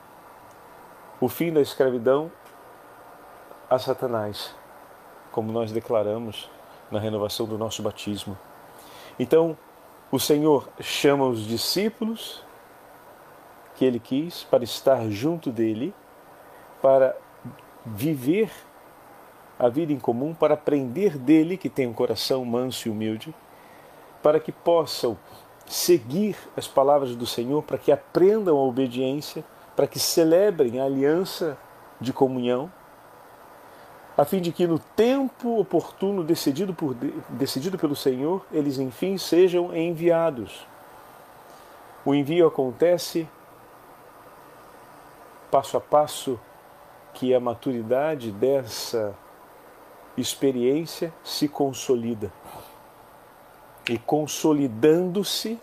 O 1.18 1.30
fim 1.30 1.50
da 1.54 1.62
escravidão 1.62 2.30
a 3.70 3.78
Satanás, 3.78 4.54
como 5.32 5.50
nós 5.50 5.72
declaramos 5.72 6.52
na 6.94 7.00
renovação 7.00 7.46
do 7.46 7.58
nosso 7.58 7.82
batismo. 7.82 8.38
Então, 9.18 9.56
o 10.10 10.18
Senhor 10.18 10.68
chama 10.80 11.26
os 11.26 11.46
discípulos 11.46 12.42
que 13.74 13.84
ele 13.84 13.98
quis 13.98 14.44
para 14.44 14.64
estar 14.64 15.10
junto 15.10 15.50
dele, 15.50 15.92
para 16.80 17.16
viver 17.84 18.50
a 19.58 19.68
vida 19.68 19.92
em 19.92 19.98
comum, 19.98 20.32
para 20.32 20.54
aprender 20.54 21.18
dele, 21.18 21.56
que 21.56 21.68
tem 21.68 21.86
um 21.86 21.92
coração 21.92 22.44
manso 22.44 22.88
e 22.88 22.90
humilde, 22.90 23.34
para 24.22 24.38
que 24.38 24.52
possam 24.52 25.18
seguir 25.66 26.36
as 26.56 26.68
palavras 26.68 27.16
do 27.16 27.26
Senhor, 27.26 27.62
para 27.62 27.78
que 27.78 27.90
aprendam 27.90 28.56
a 28.56 28.62
obediência, 28.62 29.44
para 29.74 29.86
que 29.86 29.98
celebrem 29.98 30.80
a 30.80 30.84
aliança 30.84 31.58
de 32.00 32.12
comunhão, 32.12 32.70
a 34.16 34.24
fim 34.24 34.40
de 34.40 34.52
que 34.52 34.66
no 34.66 34.78
tempo 34.78 35.58
oportuno 35.58 36.22
decidido, 36.22 36.72
por, 36.72 36.94
decidido 37.30 37.76
pelo 37.76 37.96
Senhor, 37.96 38.44
eles 38.52 38.78
enfim 38.78 39.18
sejam 39.18 39.74
enviados. 39.74 40.66
O 42.04 42.14
envio 42.14 42.46
acontece 42.46 43.28
passo 45.50 45.76
a 45.76 45.80
passo 45.80 46.38
que 47.12 47.32
a 47.34 47.40
maturidade 47.40 48.30
dessa 48.30 49.14
experiência 50.16 51.12
se 51.22 51.48
consolida. 51.48 52.32
E 53.88 53.98
consolidando-se, 53.98 55.60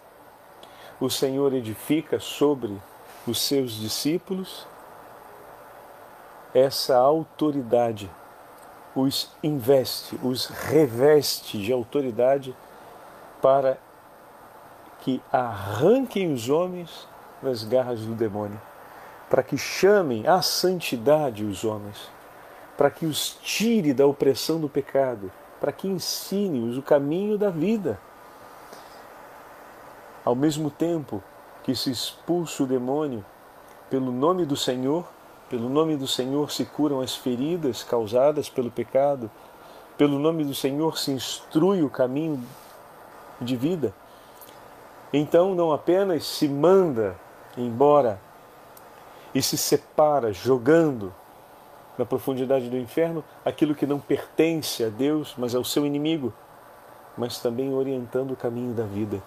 o 1.00 1.10
Senhor 1.10 1.54
edifica 1.54 2.20
sobre 2.20 2.78
os 3.26 3.42
seus 3.42 3.74
discípulos 3.74 4.68
essa 6.54 6.98
autoridade, 6.98 8.10
os 8.96 9.30
investe, 9.42 10.20
os 10.22 10.48
reveste 10.48 11.58
de 11.58 11.72
autoridade 11.72 12.56
para 13.42 13.78
que 15.00 15.22
arranquem 15.32 16.32
os 16.34 16.50
homens 16.50 17.08
das 17.42 17.64
garras 17.64 18.02
do 18.02 18.14
demônio, 18.14 18.62
para 19.30 19.42
que 19.42 19.58
chamem 19.58 20.28
à 20.28 20.42
santidade 20.42 21.44
os 21.44 21.64
homens, 21.64 22.10
para 22.78 22.92
que 22.92 23.06
os 23.06 23.38
tire 23.42 23.94
da 23.94 24.06
opressão 24.06 24.60
do 24.60 24.70
pecado, 24.70 25.32
para 25.60 25.72
que 25.72 25.88
ensine-os 25.88 26.78
o 26.78 26.82
caminho 26.82 27.38
da 27.38 27.50
vida. 27.50 28.00
Ao 30.24 30.36
mesmo 30.36 30.70
tempo 30.70 31.24
que 31.64 31.76
se 31.76 31.90
expulsa 31.90 32.64
o 32.64 32.68
demônio, 32.68 33.26
pelo 33.90 34.12
nome 34.12 34.46
do 34.46 34.56
Senhor, 34.56 35.08
pelo 35.52 35.68
nome 35.68 35.98
do 35.98 36.08
Senhor 36.08 36.50
se 36.50 36.64
curam 36.64 37.02
as 37.02 37.14
feridas 37.14 37.84
causadas 37.84 38.48
pelo 38.48 38.72
pecado, 38.72 39.30
pelo 39.98 40.18
nome 40.18 40.46
do 40.46 40.56
Senhor 40.56 40.98
se 40.98 41.12
instrui 41.12 41.84
o 41.84 41.90
caminho 41.90 42.42
de 43.42 43.58
vida. 43.58 43.94
Então 45.12 45.54
não 45.54 45.74
apenas 45.74 46.24
se 46.24 46.48
manda 46.48 47.18
embora 47.58 48.18
e 49.36 49.42
se 49.42 49.58
separa, 49.58 50.32
jogando 50.32 51.14
na 51.98 52.06
profundidade 52.06 52.70
do 52.70 52.78
inferno 52.78 53.22
aquilo 53.44 53.76
que 53.76 53.86
não 53.86 54.00
pertence 54.00 54.86
a 54.86 54.88
Deus, 54.88 55.36
mas 55.38 55.54
ao 55.54 55.66
seu 55.66 55.86
inimigo, 55.86 56.32
mas 57.18 57.40
também 57.40 57.74
orientando 57.74 58.32
o 58.32 58.38
caminho 58.38 58.74
da 58.74 58.86
vida 58.86 59.22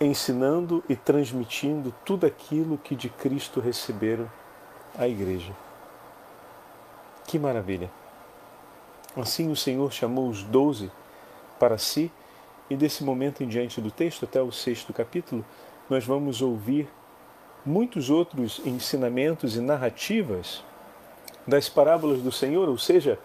ensinando 0.00 0.84
e 0.90 0.94
transmitindo 0.94 1.94
tudo 2.04 2.26
aquilo 2.26 2.76
que 2.76 2.94
de 2.94 3.08
Cristo 3.08 3.60
receberam 3.60 4.28
a 4.98 5.06
igreja. 5.08 5.52
Que 7.26 7.38
maravilha! 7.38 7.90
Assim 9.16 9.50
o 9.50 9.56
Senhor 9.56 9.92
chamou 9.92 10.28
os 10.28 10.42
doze 10.42 10.90
para 11.58 11.78
si, 11.78 12.12
e 12.68 12.76
desse 12.76 13.04
momento 13.04 13.42
em 13.42 13.48
diante 13.48 13.80
do 13.80 13.90
texto, 13.90 14.24
até 14.24 14.40
o 14.42 14.52
sexto 14.52 14.92
capítulo, 14.92 15.44
nós 15.88 16.04
vamos 16.04 16.42
ouvir 16.42 16.88
muitos 17.64 18.10
outros 18.10 18.60
ensinamentos 18.64 19.56
e 19.56 19.60
narrativas 19.60 20.62
das 21.46 21.68
parábolas 21.68 22.20
do 22.20 22.32
Senhor, 22.32 22.68
ou 22.68 22.76
seja, 22.76 23.18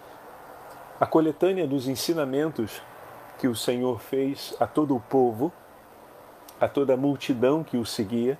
a 0.98 1.06
coletânea 1.06 1.66
dos 1.66 1.88
ensinamentos 1.88 2.80
que 3.38 3.48
o 3.48 3.56
Senhor 3.56 4.00
fez 4.00 4.54
a 4.60 4.66
todo 4.66 4.94
o 4.94 5.00
povo 5.00 5.52
a 6.62 6.68
toda 6.68 6.94
a 6.94 6.96
multidão 6.96 7.64
que 7.64 7.76
o 7.76 7.84
seguia, 7.84 8.38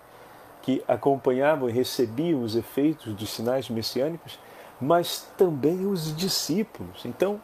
que 0.63 0.83
acompanhavam 0.87 1.69
e 1.69 1.73
recebiam 1.73 2.43
os 2.43 2.55
efeitos 2.57 3.15
dos 3.15 3.31
sinais 3.31 3.69
messiânicos, 3.69 4.39
mas 4.81 5.29
também 5.37 5.85
os 5.87 6.17
discípulos. 6.17 7.05
Então, 7.05 7.41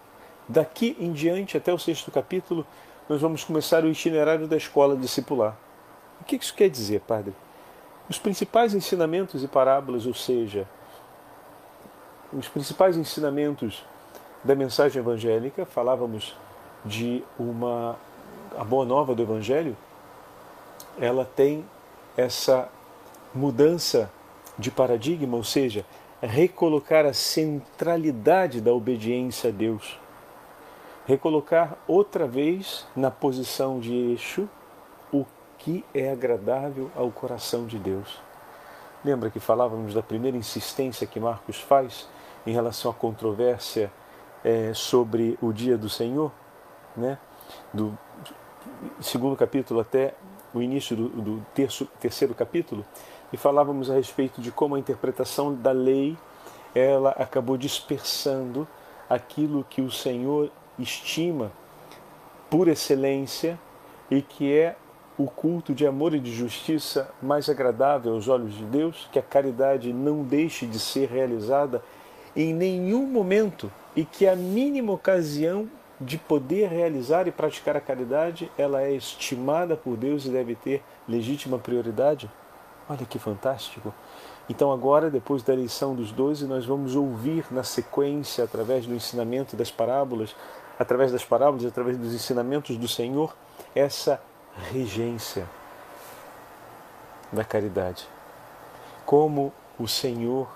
daqui 0.49 0.97
em 0.99 1.13
diante, 1.13 1.57
até 1.57 1.73
o 1.73 1.79
sexto 1.79 2.11
capítulo, 2.11 2.67
nós 3.09 3.21
vamos 3.21 3.45
começar 3.45 3.85
o 3.85 3.89
itinerário 3.89 4.47
da 4.47 4.57
escola 4.57 4.97
discipular. 4.97 5.57
O 6.21 6.25
que 6.25 6.37
isso 6.37 6.55
quer 6.55 6.71
dizer, 6.71 7.01
Padre? 7.01 7.35
Os 8.09 8.19
principais 8.19 8.75
ensinamentos 8.75 9.43
e 9.43 9.49
parábolas, 9.49 10.07
ou 10.07 10.15
seja, 10.15 10.67
os 12.33 12.49
principais 12.49 12.97
ensinamentos 12.97 13.85
da 14.45 14.55
mensagem 14.55 15.01
evangélica, 15.01 15.67
falávamos 15.67 16.37
de 16.85 17.23
uma 17.39 17.97
a 18.57 18.65
boa 18.65 18.85
nova 18.85 19.15
do 19.15 19.23
evangelho, 19.23 19.77
ela 20.99 21.25
tem 21.25 21.65
essa 22.17 22.69
mudança 23.35 24.11
de 24.59 24.71
paradigma, 24.71 25.37
ou 25.37 25.45
seja, 25.45 25.85
recolocar 26.21 27.07
a 27.07 27.13
centralidade 27.13 28.61
da 28.61 28.73
obediência 28.73 29.51
a 29.51 29.53
Deus. 29.53 29.99
Recolocar 31.07 31.79
outra 31.87 32.27
vez 32.27 32.87
na 32.95 33.11
posição 33.11 33.79
de 33.79 33.95
eixo 33.95 34.49
o 35.13 35.25
que 35.57 35.85
é 35.95 36.11
agradável 36.11 36.91
ao 36.95 37.11
coração 37.11 37.67
de 37.67 37.79
Deus. 37.79 38.21
Lembra 39.05 39.31
que 39.31 39.39
falávamos 39.39 39.95
da 39.95 40.03
primeira 40.03 40.37
insistência 40.37 41.07
que 41.07 41.21
Marcos 41.21 41.61
faz 41.61 42.09
em 42.47 42.53
relação 42.53 42.91
à 42.91 42.95
controvérsia 42.95 43.91
é, 44.45 44.73
sobre 44.75 45.39
o 45.41 45.53
dia 45.53 45.79
do 45.79 45.89
Senhor, 45.89 46.33
né? 46.97 47.19
do 47.73 47.97
segundo 49.01 49.37
capítulo 49.37 49.81
até 49.81 50.15
o 50.53 50.61
início 50.61 50.97
do, 50.97 51.09
do 51.09 51.47
terço, 51.55 51.87
terceiro 52.01 52.35
capítulo, 52.35 52.85
e 53.33 53.37
falávamos 53.37 53.91
a 53.91 53.95
respeito 53.95 54.41
de 54.41 54.51
como 54.51 54.75
a 54.75 54.79
interpretação 54.79 55.55
da 55.55 55.73
lei 55.73 56.17
ela 56.75 57.11
acabou 57.11 57.57
dispersando 57.57 58.67
aquilo 59.09 59.67
que 59.69 59.81
o 59.81 59.91
Senhor 59.91 60.51
estima 60.79 61.51
por 62.51 62.69
excelência 62.69 63.59
e 64.11 64.23
que 64.23 64.53
é 64.53 64.77
o 65.19 65.27
culto 65.27 65.75
de 65.75 65.87
amor 65.87 66.15
e 66.15 66.21
de 66.21 66.33
justiça 66.33 67.11
mais 67.21 67.49
agradável 67.49 68.15
aos 68.15 68.29
olhos 68.29 68.55
de 68.55 68.65
Deus, 68.65 69.09
que 69.11 69.19
a 69.19 69.23
caridade 69.23 69.93
não 69.93 70.23
deixe 70.23 70.65
de 70.65 70.79
ser 70.79 71.09
realizada 71.09 71.83
em 72.37 72.55
nenhum 72.55 73.05
momento 73.07 73.71
e 73.97 74.05
que 74.05 74.27
a 74.27 74.37
mínima 74.37 74.93
ocasião 74.93 75.69
de 76.01 76.17
poder 76.17 76.69
realizar 76.69 77.27
e 77.27 77.33
praticar 77.33 77.77
a 77.77 77.81
caridade, 77.81 78.51
ela 78.57 78.83
é 78.83 78.93
estimada 78.93 79.77
por 79.77 79.97
Deus 79.97 80.25
e 80.25 80.31
deve 80.31 80.55
ter 80.55 80.83
legítima 81.09 81.59
prioridade? 81.59 82.31
Olha 82.89 83.05
que 83.05 83.19
fantástico! 83.19 83.93
Então, 84.49 84.73
agora, 84.73 85.11
depois 85.11 85.43
da 85.43 85.53
eleição 85.53 85.95
dos 85.95 86.11
doze, 86.11 86.47
nós 86.47 86.65
vamos 86.65 86.97
ouvir 86.97 87.45
na 87.51 87.63
sequência, 87.63 88.43
através 88.45 88.87
do 88.87 88.95
ensinamento 88.95 89.55
das 89.57 89.71
parábolas, 89.71 90.35
através 90.79 91.13
das 91.13 91.25
parábolas, 91.25 91.67
através 91.67 91.99
dos 91.99 92.15
ensinamentos 92.15 92.77
do 92.77 92.89
Senhor, 92.89 93.37
essa 93.75 94.21
regência 94.73 95.47
da 97.31 97.45
caridade. 97.45 98.09
Como 99.05 99.53
o 99.79 99.87
Senhor 99.87 100.49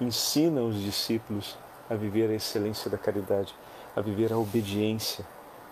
ensina 0.00 0.60
os 0.62 0.80
discípulos 0.80 1.56
a 1.88 1.94
viver 1.94 2.28
a 2.30 2.34
excelência 2.34 2.90
da 2.90 2.98
caridade 2.98 3.54
a 3.96 4.00
viver 4.00 4.32
a 4.32 4.38
obediência 4.38 5.24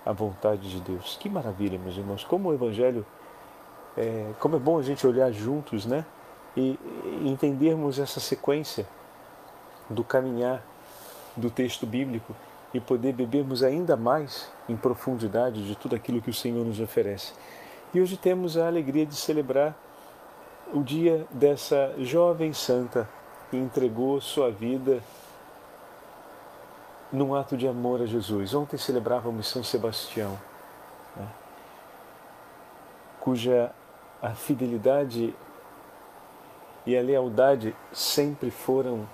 a 0.04 0.12
vontade 0.12 0.70
de 0.70 0.80
Deus. 0.80 1.16
Que 1.20 1.28
maravilha, 1.28 1.78
meus 1.78 1.96
irmãos, 1.96 2.22
como 2.22 2.48
o 2.48 2.54
Evangelho, 2.54 3.04
é, 3.96 4.32
como 4.38 4.56
é 4.56 4.58
bom 4.58 4.78
a 4.78 4.82
gente 4.82 5.06
olhar 5.06 5.30
juntos, 5.32 5.86
né? 5.86 6.04
E, 6.56 6.78
entendermos 7.24 7.98
essa 7.98 8.20
sequência 8.20 8.86
do 9.88 10.04
caminhar 10.04 10.62
do 11.36 11.50
texto 11.50 11.86
bíblico 11.86 12.34
e 12.72 12.80
poder 12.80 13.12
bebermos 13.12 13.62
ainda 13.62 13.96
mais 13.96 14.50
em 14.68 14.76
profundidade 14.76 15.66
de 15.66 15.76
tudo 15.76 15.94
aquilo 15.94 16.20
que 16.20 16.30
o 16.30 16.34
Senhor 16.34 16.64
nos 16.64 16.80
oferece. 16.80 17.32
E 17.94 18.00
hoje 18.00 18.16
temos 18.16 18.56
a 18.56 18.66
alegria 18.66 19.06
de 19.06 19.14
celebrar 19.14 19.74
o 20.72 20.82
dia 20.82 21.26
dessa 21.30 21.94
jovem 21.98 22.52
santa 22.52 23.08
que 23.50 23.56
entregou 23.56 24.20
sua 24.20 24.50
vida 24.50 25.00
num 27.12 27.34
ato 27.34 27.56
de 27.56 27.68
amor 27.68 28.02
a 28.02 28.06
Jesus. 28.06 28.52
Ontem 28.54 28.76
celebrávamos 28.76 29.46
São 29.48 29.62
Sebastião, 29.62 30.38
né? 31.16 31.28
cuja 33.20 33.72
a 34.22 34.30
fidelidade 34.30 35.34
e 36.84 36.96
a 36.96 37.02
lealdade 37.02 37.74
sempre 37.92 38.50
foram 38.50 39.06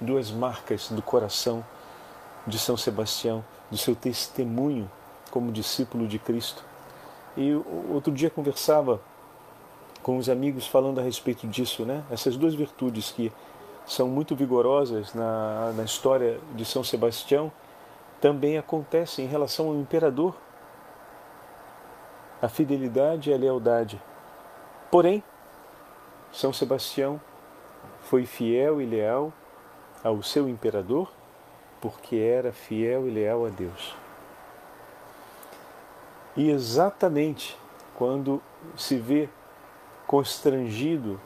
duas 0.00 0.30
marcas 0.30 0.88
do 0.88 1.02
coração 1.02 1.64
de 2.46 2.58
São 2.58 2.76
Sebastião, 2.76 3.44
do 3.70 3.76
seu 3.76 3.94
testemunho 3.94 4.90
como 5.30 5.52
discípulo 5.52 6.06
de 6.06 6.18
Cristo. 6.18 6.64
E 7.36 7.54
outro 7.90 8.12
dia 8.12 8.28
conversava 8.28 9.00
com 10.02 10.18
os 10.18 10.28
amigos 10.28 10.66
falando 10.66 10.98
a 10.98 11.02
respeito 11.02 11.46
disso, 11.46 11.84
né? 11.84 12.04
Essas 12.10 12.36
duas 12.36 12.54
virtudes 12.54 13.10
que 13.10 13.32
são 13.86 14.08
muito 14.08 14.36
vigorosas 14.36 15.14
na, 15.14 15.72
na 15.76 15.84
história 15.84 16.38
de 16.54 16.64
São 16.64 16.84
Sebastião 16.84 17.50
também 18.20 18.58
acontecem 18.58 19.24
em 19.24 19.28
relação 19.28 19.68
ao 19.68 19.76
imperador. 19.76 20.36
A 22.42 22.48
fidelidade 22.48 23.30
e 23.30 23.34
a 23.34 23.36
lealdade. 23.38 24.02
Porém, 24.90 25.22
São 26.30 26.52
Sebastião 26.52 27.18
foi 28.02 28.26
fiel 28.26 28.80
e 28.80 28.84
leal 28.84 29.32
ao 30.04 30.22
seu 30.22 30.48
imperador 30.48 31.10
porque 31.80 32.16
era 32.16 32.52
fiel 32.52 33.08
e 33.08 33.10
leal 33.10 33.46
a 33.46 33.48
Deus. 33.48 33.96
E 36.36 36.50
exatamente 36.50 37.58
quando 37.96 38.40
se 38.76 38.96
vê 38.96 39.28
constrangido 40.06 41.20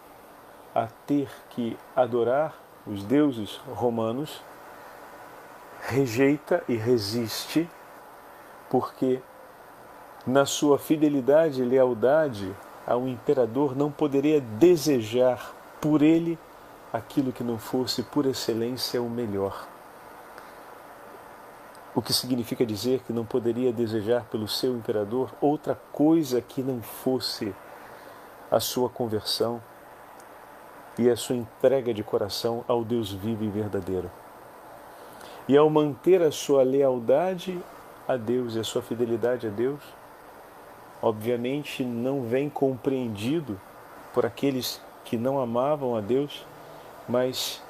a 0.75 0.89
ter 1.07 1.31
que 1.51 1.77
adorar 1.95 2.55
os 2.87 3.03
deuses 3.03 3.57
romanos, 3.69 4.43
rejeita 5.83 6.63
e 6.69 6.75
resiste, 6.75 7.69
porque 8.71 9.21
na 10.27 10.45
sua 10.45 10.79
fidelidade 10.79 11.63
e 11.63 11.65
lealdade 11.65 12.53
ao 12.87 13.07
imperador 13.07 13.77
não 13.77 13.91
poderia 13.91 14.41
desejar 14.41 15.55
por 15.81 16.03
ele 16.03 16.39
aquilo 16.93 17.33
que 17.33 17.45
não 17.45 17.59
fosse 17.59 18.03
por 18.03 18.27
excelência 18.27 19.01
o 19.01 19.09
melhor. 19.09 19.69
O 21.95 22.03
que 22.03 22.13
significa 22.13 22.67
dizer 22.67 23.03
que 23.07 23.13
não 23.13 23.25
poderia 23.25 23.73
desejar 23.73 24.25
pelo 24.25 24.49
seu 24.49 24.77
imperador 24.77 25.31
outra 25.41 25.79
coisa 25.93 26.41
que 26.41 26.63
não 26.63 26.83
fosse 26.83 27.55
a 28.51 28.61
sua 28.61 28.89
conversão 28.89 29.63
e 30.99 31.09
a 31.09 31.17
sua 31.17 31.37
entrega 31.37 31.95
de 31.95 32.03
coração 32.03 32.65
ao 32.69 32.85
Deus 32.85 33.13
vivo 33.13 33.45
e 33.45 33.49
verdadeiro. 33.49 34.11
E 35.49 35.57
ao 35.57 35.71
manter 35.71 36.23
a 36.23 36.33
sua 36.33 36.63
lealdade 36.63 37.59
a 38.07 38.17
Deus 38.17 38.55
e 38.57 38.61
a 38.61 38.65
sua 38.65 38.83
fidelidade 38.83 39.47
a 39.47 39.51
Deus, 39.51 39.81
obviamente 41.03 41.85
não 41.85 42.23
vem 42.23 42.49
compreendido 42.49 43.61
por 44.13 44.25
aqueles 44.25 44.81
que 45.05 45.17
não 45.17 45.39
amavam 45.39 45.97
a 45.97 46.01
Deus, 46.01 46.45
mas 47.09 47.63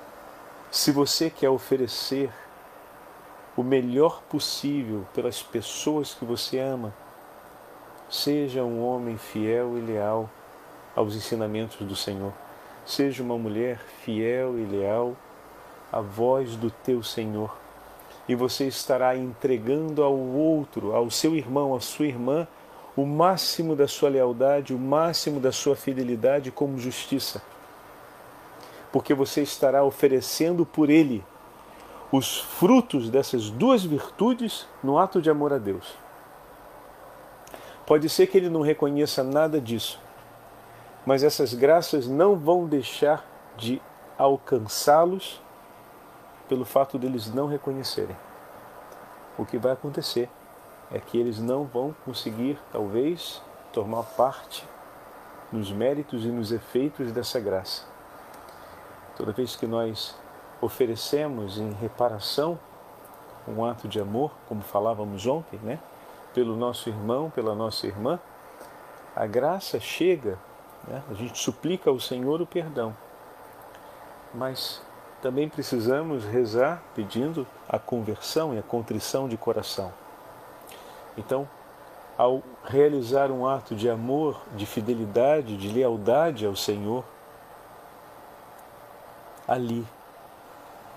se 0.70 0.90
você 0.92 1.28
quer 1.30 1.50
oferecer 1.50 2.30
o 3.56 3.62
melhor 3.62 4.22
possível 4.28 5.06
pelas 5.14 5.42
pessoas 5.42 6.14
que 6.14 6.24
você 6.24 6.58
ama, 6.58 6.94
seja 8.08 8.62
um 8.62 8.84
homem 8.84 9.16
fiel 9.16 9.76
e 9.78 9.80
leal 9.80 10.28
aos 10.94 11.14
ensinamentos 11.14 11.78
do 11.86 11.96
Senhor. 11.96 12.32
Seja 12.84 13.22
uma 13.22 13.36
mulher 13.36 13.78
fiel 14.04 14.58
e 14.58 14.64
leal 14.64 15.16
à 15.90 16.00
voz 16.00 16.56
do 16.56 16.70
teu 16.70 17.02
Senhor. 17.02 17.56
E 18.28 18.34
você 18.34 18.66
estará 18.66 19.16
entregando 19.16 20.02
ao 20.02 20.14
outro, 20.14 20.94
ao 20.94 21.10
seu 21.10 21.34
irmão, 21.34 21.74
à 21.74 21.80
sua 21.80 22.06
irmã, 22.06 22.46
o 22.97 23.05
máximo 23.05 23.76
da 23.76 23.86
sua 23.86 24.09
lealdade, 24.09 24.74
o 24.74 24.78
máximo 24.78 25.38
da 25.38 25.53
sua 25.53 25.76
fidelidade 25.76 26.51
como 26.51 26.78
justiça. 26.78 27.42
Porque 28.90 29.12
você 29.12 29.42
estará 29.42 29.84
oferecendo 29.84 30.64
por 30.64 30.88
ele 30.88 31.22
os 32.11 32.40
frutos 32.40 33.11
dessas 33.11 33.51
duas 33.51 33.84
virtudes 33.84 34.66
no 34.82 34.99
ato 34.99 35.20
de 35.20 35.28
amor 35.28 35.53
a 35.53 35.59
Deus. 35.59 35.94
Pode 37.84 38.09
ser 38.09 38.26
que 38.28 38.38
ele 38.38 38.49
não 38.49 38.62
reconheça 38.62 39.22
nada 39.22 39.61
disso, 39.61 40.01
mas 41.05 41.22
essas 41.22 41.53
graças 41.53 42.09
não 42.09 42.34
vão 42.36 42.66
deixar 42.66 43.24
de 43.57 43.80
alcançá-los 44.16 45.40
pelo 46.49 46.64
fato 46.64 46.99
deles 46.99 47.32
não 47.32 47.47
reconhecerem. 47.47 48.16
O 49.36 49.44
que 49.44 49.59
vai 49.59 49.72
acontecer 49.72 50.30
é 50.91 50.99
que 50.99 51.18
eles 51.18 51.39
não 51.39 51.64
vão 51.64 51.95
conseguir, 52.05 52.59
talvez, 52.72 53.43
tomar 53.72 54.03
parte 54.03 54.66
nos 55.53 55.70
méritos 55.70 56.24
e 56.24 56.28
nos 56.28 56.53
efeitos 56.53 57.12
dessa 57.12 57.41
graça. 57.41 57.84
Toda 59.16 59.32
vez 59.32 59.57
que 59.57 59.66
nós 59.66 60.14
oferecemos 60.61 61.59
em 61.59 61.72
reparação 61.72 62.59
um 63.47 63.64
ato 63.64 63.87
de 63.87 64.01
amor, 64.01 64.32
como 64.49 64.61
falávamos 64.61 65.26
ontem, 65.26 65.59
né? 65.62 65.78
Pelo 66.34 66.57
nosso 66.57 66.89
irmão, 66.89 67.30
pela 67.30 67.55
nossa 67.55 67.87
irmã, 67.87 68.18
a 69.14 69.24
graça 69.26 69.78
chega 69.78 70.37
né? 70.87 71.03
A 71.11 71.14
gente 71.14 71.39
suplica 71.39 71.91
ao 71.91 71.99
Senhor 71.99 72.41
o 72.41 72.47
perdão, 72.47 72.97
mas 74.32 74.80
também 75.20 75.49
precisamos 75.49 76.24
rezar 76.24 76.82
pedindo 76.95 77.47
a 77.68 77.78
conversão 77.78 78.55
e 78.55 78.59
a 78.59 78.62
contrição 78.62 79.28
de 79.28 79.37
coração. 79.37 79.93
Então, 81.16 81.48
ao 82.16 82.42
realizar 82.64 83.30
um 83.30 83.46
ato 83.46 83.74
de 83.74 83.88
amor, 83.88 84.40
de 84.54 84.66
fidelidade, 84.66 85.56
de 85.56 85.68
lealdade 85.68 86.46
ao 86.46 86.56
Senhor, 86.56 87.04
ali, 89.46 89.86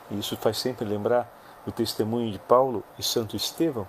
e 0.10 0.20
isso 0.20 0.36
faz 0.38 0.58
sempre 0.58 0.86
lembrar 0.86 1.30
o 1.68 1.72
testemunho 1.72 2.32
de 2.32 2.40
Paulo 2.40 2.84
e 2.98 3.04
Santo 3.04 3.36
Estevão, 3.36 3.88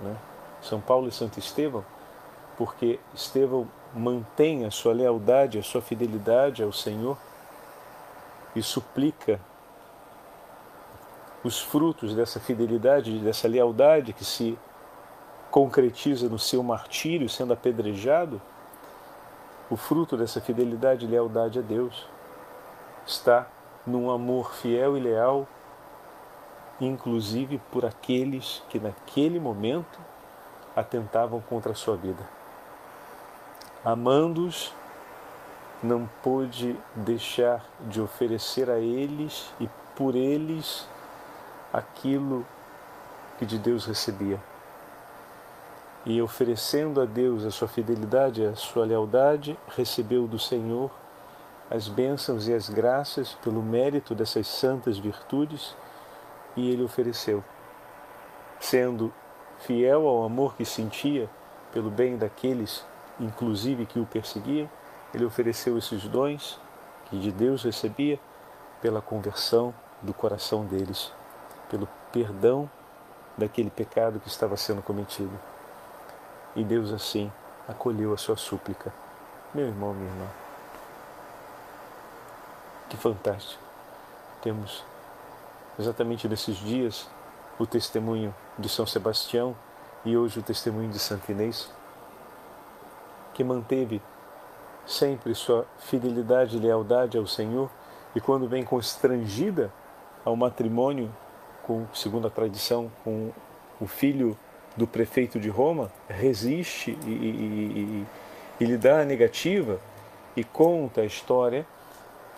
né? 0.00 0.16
São 0.60 0.80
Paulo 0.80 1.08
e 1.08 1.12
Santo 1.12 1.38
Estevão, 1.38 1.84
porque 2.56 2.98
Estevão 3.14 3.68
mantém 3.94 4.64
a 4.64 4.70
sua 4.70 4.92
lealdade, 4.92 5.58
a 5.58 5.62
sua 5.62 5.80
fidelidade 5.80 6.62
ao 6.62 6.72
Senhor 6.72 7.16
e 8.54 8.62
suplica 8.62 9.40
os 11.44 11.60
frutos 11.60 12.14
dessa 12.14 12.40
fidelidade, 12.40 13.18
dessa 13.20 13.46
lealdade 13.46 14.12
que 14.12 14.24
se 14.24 14.58
concretiza 15.50 16.28
no 16.28 16.38
seu 16.38 16.62
martírio, 16.62 17.28
sendo 17.28 17.52
apedrejado, 17.52 18.40
o 19.70 19.76
fruto 19.76 20.16
dessa 20.16 20.40
fidelidade 20.40 21.04
e 21.04 21.08
lealdade 21.08 21.58
a 21.58 21.62
Deus 21.62 22.06
está 23.06 23.46
num 23.86 24.10
amor 24.10 24.54
fiel 24.54 24.96
e 24.96 25.00
leal, 25.00 25.46
inclusive 26.80 27.60
por 27.70 27.84
aqueles 27.84 28.62
que 28.68 28.78
naquele 28.78 29.38
momento 29.38 29.98
atentavam 30.76 31.40
contra 31.40 31.72
a 31.72 31.74
sua 31.74 31.96
vida 31.96 32.38
amando-os, 33.84 34.74
não 35.82 36.08
pôde 36.22 36.76
deixar 36.94 37.64
de 37.82 38.00
oferecer 38.00 38.68
a 38.68 38.78
eles 38.78 39.52
e 39.60 39.68
por 39.94 40.14
eles 40.14 40.86
aquilo 41.72 42.44
que 43.38 43.46
de 43.46 43.58
Deus 43.58 43.86
recebia. 43.86 44.40
E 46.08 46.20
oferecendo 46.20 47.00
a 47.00 47.04
Deus 47.04 47.44
a 47.44 47.50
sua 47.52 47.68
fidelidade, 47.68 48.44
a 48.44 48.56
sua 48.56 48.84
lealdade, 48.84 49.56
recebeu 49.76 50.26
do 50.26 50.40
Senhor 50.40 50.90
as 51.70 51.86
bênçãos 51.86 52.48
e 52.48 52.52
as 52.52 52.68
graças 52.68 53.34
pelo 53.34 53.62
mérito 53.62 54.14
dessas 54.14 54.48
santas 54.48 54.98
virtudes 54.98 55.76
e 56.56 56.68
ele 56.68 56.82
ofereceu, 56.82 57.44
sendo 58.58 59.12
fiel 59.58 60.08
ao 60.08 60.24
amor 60.24 60.56
que 60.56 60.64
sentia 60.64 61.28
pelo 61.72 61.90
bem 61.90 62.16
daqueles 62.16 62.84
inclusive 63.20 63.86
que 63.86 63.98
o 63.98 64.06
perseguiam, 64.06 64.68
ele 65.12 65.24
ofereceu 65.24 65.76
esses 65.76 66.04
dons 66.04 66.60
que 67.06 67.18
de 67.18 67.32
Deus 67.32 67.62
recebia 67.62 68.18
pela 68.80 69.00
conversão 69.00 69.74
do 70.02 70.14
coração 70.14 70.64
deles, 70.64 71.12
pelo 71.68 71.88
perdão 72.12 72.70
daquele 73.36 73.70
pecado 73.70 74.20
que 74.20 74.28
estava 74.28 74.56
sendo 74.56 74.82
cometido. 74.82 75.32
E 76.56 76.64
Deus 76.64 76.92
assim 76.92 77.30
acolheu 77.66 78.12
a 78.12 78.16
sua 78.16 78.36
súplica. 78.36 78.92
Meu 79.54 79.66
irmão, 79.66 79.92
minha 79.92 80.10
irmã. 80.10 80.26
Que 82.88 82.96
fantástico. 82.96 83.62
Temos 84.42 84.84
exatamente 85.78 86.28
nesses 86.28 86.56
dias 86.56 87.08
o 87.58 87.66
testemunho 87.66 88.34
de 88.58 88.68
São 88.68 88.86
Sebastião 88.86 89.54
e 90.04 90.16
hoje 90.16 90.38
o 90.38 90.42
testemunho 90.42 90.90
de 90.90 90.98
Santa 90.98 91.32
Inês, 91.32 91.70
que 93.34 93.44
manteve 93.44 94.00
sempre 94.86 95.34
sua 95.34 95.66
fidelidade 95.78 96.56
e 96.56 96.60
lealdade 96.60 97.18
ao 97.18 97.26
Senhor 97.26 97.68
e 98.14 98.20
quando 98.20 98.48
vem 98.48 98.64
constrangida 98.64 99.72
ao 100.24 100.34
matrimônio 100.34 101.14
com, 101.62 101.86
segundo 101.92 102.26
a 102.26 102.30
tradição, 102.30 102.90
com 103.04 103.30
o 103.80 103.86
filho 103.86 104.36
do 104.78 104.86
prefeito 104.86 105.40
de 105.40 105.48
Roma, 105.48 105.90
resiste 106.08 106.96
e, 107.04 107.10
e, 107.10 107.10
e, 107.10 108.06
e 108.60 108.64
lhe 108.64 108.78
dá 108.78 109.00
a 109.00 109.04
negativa 109.04 109.80
e 110.36 110.44
conta 110.44 111.00
a 111.00 111.04
história 111.04 111.66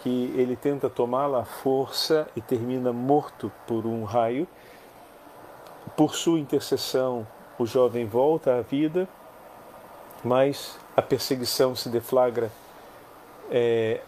que 0.03 0.33
ele 0.35 0.57
tenta 0.57 0.89
tomá-la 0.89 1.43
à 1.43 1.45
força 1.45 2.27
e 2.35 2.41
termina 2.41 2.93
morto 2.93 3.53
por 3.67 3.85
um 3.85 4.05
raio. 4.05 4.49
Por 5.95 6.15
sua 6.15 6.39
intercessão, 6.39 7.27
o 7.59 7.67
jovem 7.67 8.07
volta 8.07 8.57
à 8.57 8.63
vida, 8.63 9.07
mas 10.25 10.79
a 10.97 11.03
perseguição 11.03 11.77
se 11.77 11.91
deflagra, 11.91 12.51
é, 13.51 14.01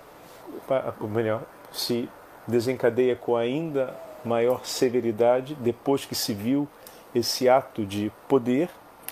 ou 0.98 1.08
melhor, 1.08 1.42
se 1.70 2.08
desencadeia 2.46 3.14
com 3.14 3.36
ainda 3.36 3.94
maior 4.24 4.64
severidade 4.64 5.54
depois 5.56 6.06
que 6.06 6.14
se 6.14 6.32
viu 6.32 6.66
esse 7.14 7.48
ato 7.48 7.84
de 7.84 8.10
poder 8.28 8.70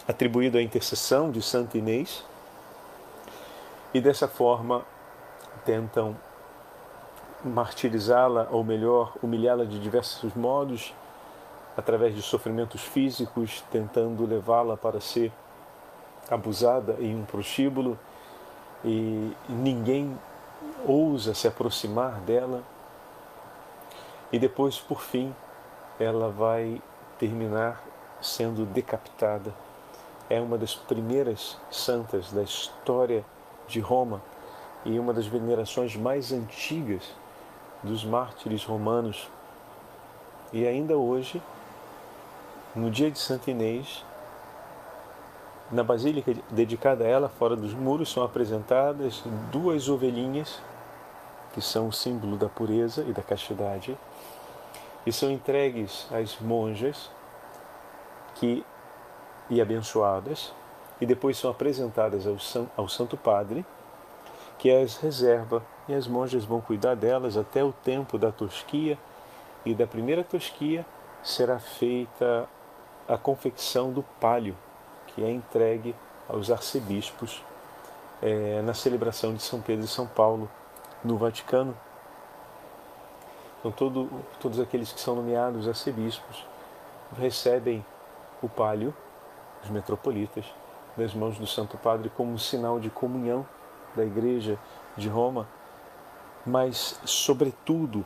atribuído 0.09 0.59
à 0.59 0.63
intercessão 0.63 1.31
de 1.31 1.43
Santa 1.43 1.79
Inês 1.79 2.25
e 3.93 4.01
dessa 4.01 4.29
forma 4.29 4.83
tentam 5.65 6.17
martirizá-la, 7.45 8.49
ou 8.51 8.63
melhor, 8.63 9.15
humilhá-la 9.23 9.65
de 9.65 9.79
diversos 9.79 10.35
modos, 10.35 10.95
através 11.77 12.15
de 12.15 12.23
sofrimentos 12.23 12.83
físicos, 12.83 13.65
tentando 13.71 14.27
levá-la 14.27 14.77
para 14.77 15.01
ser 15.01 15.33
abusada 16.31 16.97
em 17.01 17.17
um 17.17 17.25
prostíbulo 17.25 17.99
e 18.85 19.33
ninguém 19.49 20.17
ousa 20.87 21.35
se 21.35 21.49
aproximar 21.49 22.21
dela. 22.21 22.63
E 24.33 24.39
depois, 24.39 24.79
por 24.79 25.01
fim, 25.01 25.35
ela 25.99 26.31
vai 26.31 26.81
terminar 27.19 27.83
sendo 28.21 28.65
decapitada. 28.67 29.53
É 30.29 30.41
uma 30.41 30.57
das 30.57 30.75
primeiras 30.75 31.57
santas 31.71 32.31
da 32.33 32.43
história 32.43 33.25
de 33.67 33.81
Roma 33.81 34.23
e 34.85 34.99
uma 34.99 35.13
das 35.13 35.27
venerações 35.27 35.97
mais 35.97 36.33
antigas 36.33 37.03
dos 37.83 38.05
mártires 38.05 38.65
romanos. 38.65 39.29
E 40.53 40.67
ainda 40.67 40.97
hoje, 40.97 41.43
no 42.75 42.91
dia 42.91 43.11
de 43.11 43.19
Santa 43.19 43.51
Inês, 43.51 44.05
na 45.71 45.85
basílica 45.85 46.35
dedicada 46.51 47.05
a 47.05 47.07
ela, 47.07 47.29
fora 47.29 47.55
dos 47.55 47.73
muros, 47.73 48.11
são 48.11 48.25
apresentadas 48.25 49.23
duas 49.53 49.89
ovelhinhas, 49.89 50.61
que 51.53 51.61
são 51.61 51.89
o 51.89 51.93
símbolo 51.93 52.37
da 52.37 52.49
pureza 52.49 53.03
e 53.03 53.13
da 53.13 53.23
castidade, 53.23 53.97
e 55.07 55.13
são 55.13 55.31
entregues 55.31 56.07
às 56.13 56.39
monjas 56.41 57.11
que 58.41 58.65
e 59.51 59.61
abençoadas, 59.61 60.55
e 60.99 61.05
depois 61.05 61.37
são 61.37 61.51
apresentadas 61.51 62.27
ao, 62.27 62.37
ao 62.75 62.89
Santo 62.89 63.17
Padre, 63.17 63.67
que 64.59 64.71
as 64.71 64.97
reserva 64.97 65.63
e 65.87 65.95
as 65.95 66.07
monjas 66.07 66.45
vão 66.45 66.61
cuidar 66.61 66.95
delas 66.95 67.37
até 67.37 67.63
o 67.63 67.73
tempo 67.73 68.17
da 68.17 68.33
tosquia 68.33 68.99
e 69.65 69.75
da 69.75 69.87
primeira 69.87 70.25
tosquia 70.25 70.87
será 71.23 71.59
feita 71.59 72.49
a 73.07 73.19
confecção 73.19 73.93
do 73.93 74.03
palio, 74.03 74.57
que 75.09 75.23
é 75.23 75.31
entregue 75.31 75.95
aos 76.29 76.51
arcebispos 76.51 77.43
é, 78.23 78.63
na 78.63 78.73
celebração 78.73 79.35
de 79.35 79.43
São 79.43 79.61
Pedro 79.61 79.85
e 79.85 79.89
São 79.89 80.07
Paulo 80.07 80.51
no 81.05 81.19
Vaticano. 81.19 81.77
Então 83.59 83.71
todo, 83.71 84.09
todos 84.39 84.59
aqueles 84.59 84.93
que 84.93 85.01
são 85.01 85.15
nomeados 85.15 85.69
arcebispos 85.69 86.47
recebem 87.19 87.85
o 88.43 88.49
palio, 88.49 88.95
os 89.63 89.71
metropolitas, 89.71 90.45
das 90.97 91.15
mãos 91.15 91.39
do 91.39 91.47
Santo 91.47 91.77
Padre 91.79 92.11
como 92.17 92.39
sinal 92.39 92.81
de 92.81 92.91
comunhão 92.91 93.47
da 93.95 94.05
Igreja 94.05 94.59
de 94.97 95.09
Roma, 95.09 95.49
mas, 96.45 97.01
sobretudo, 97.05 98.05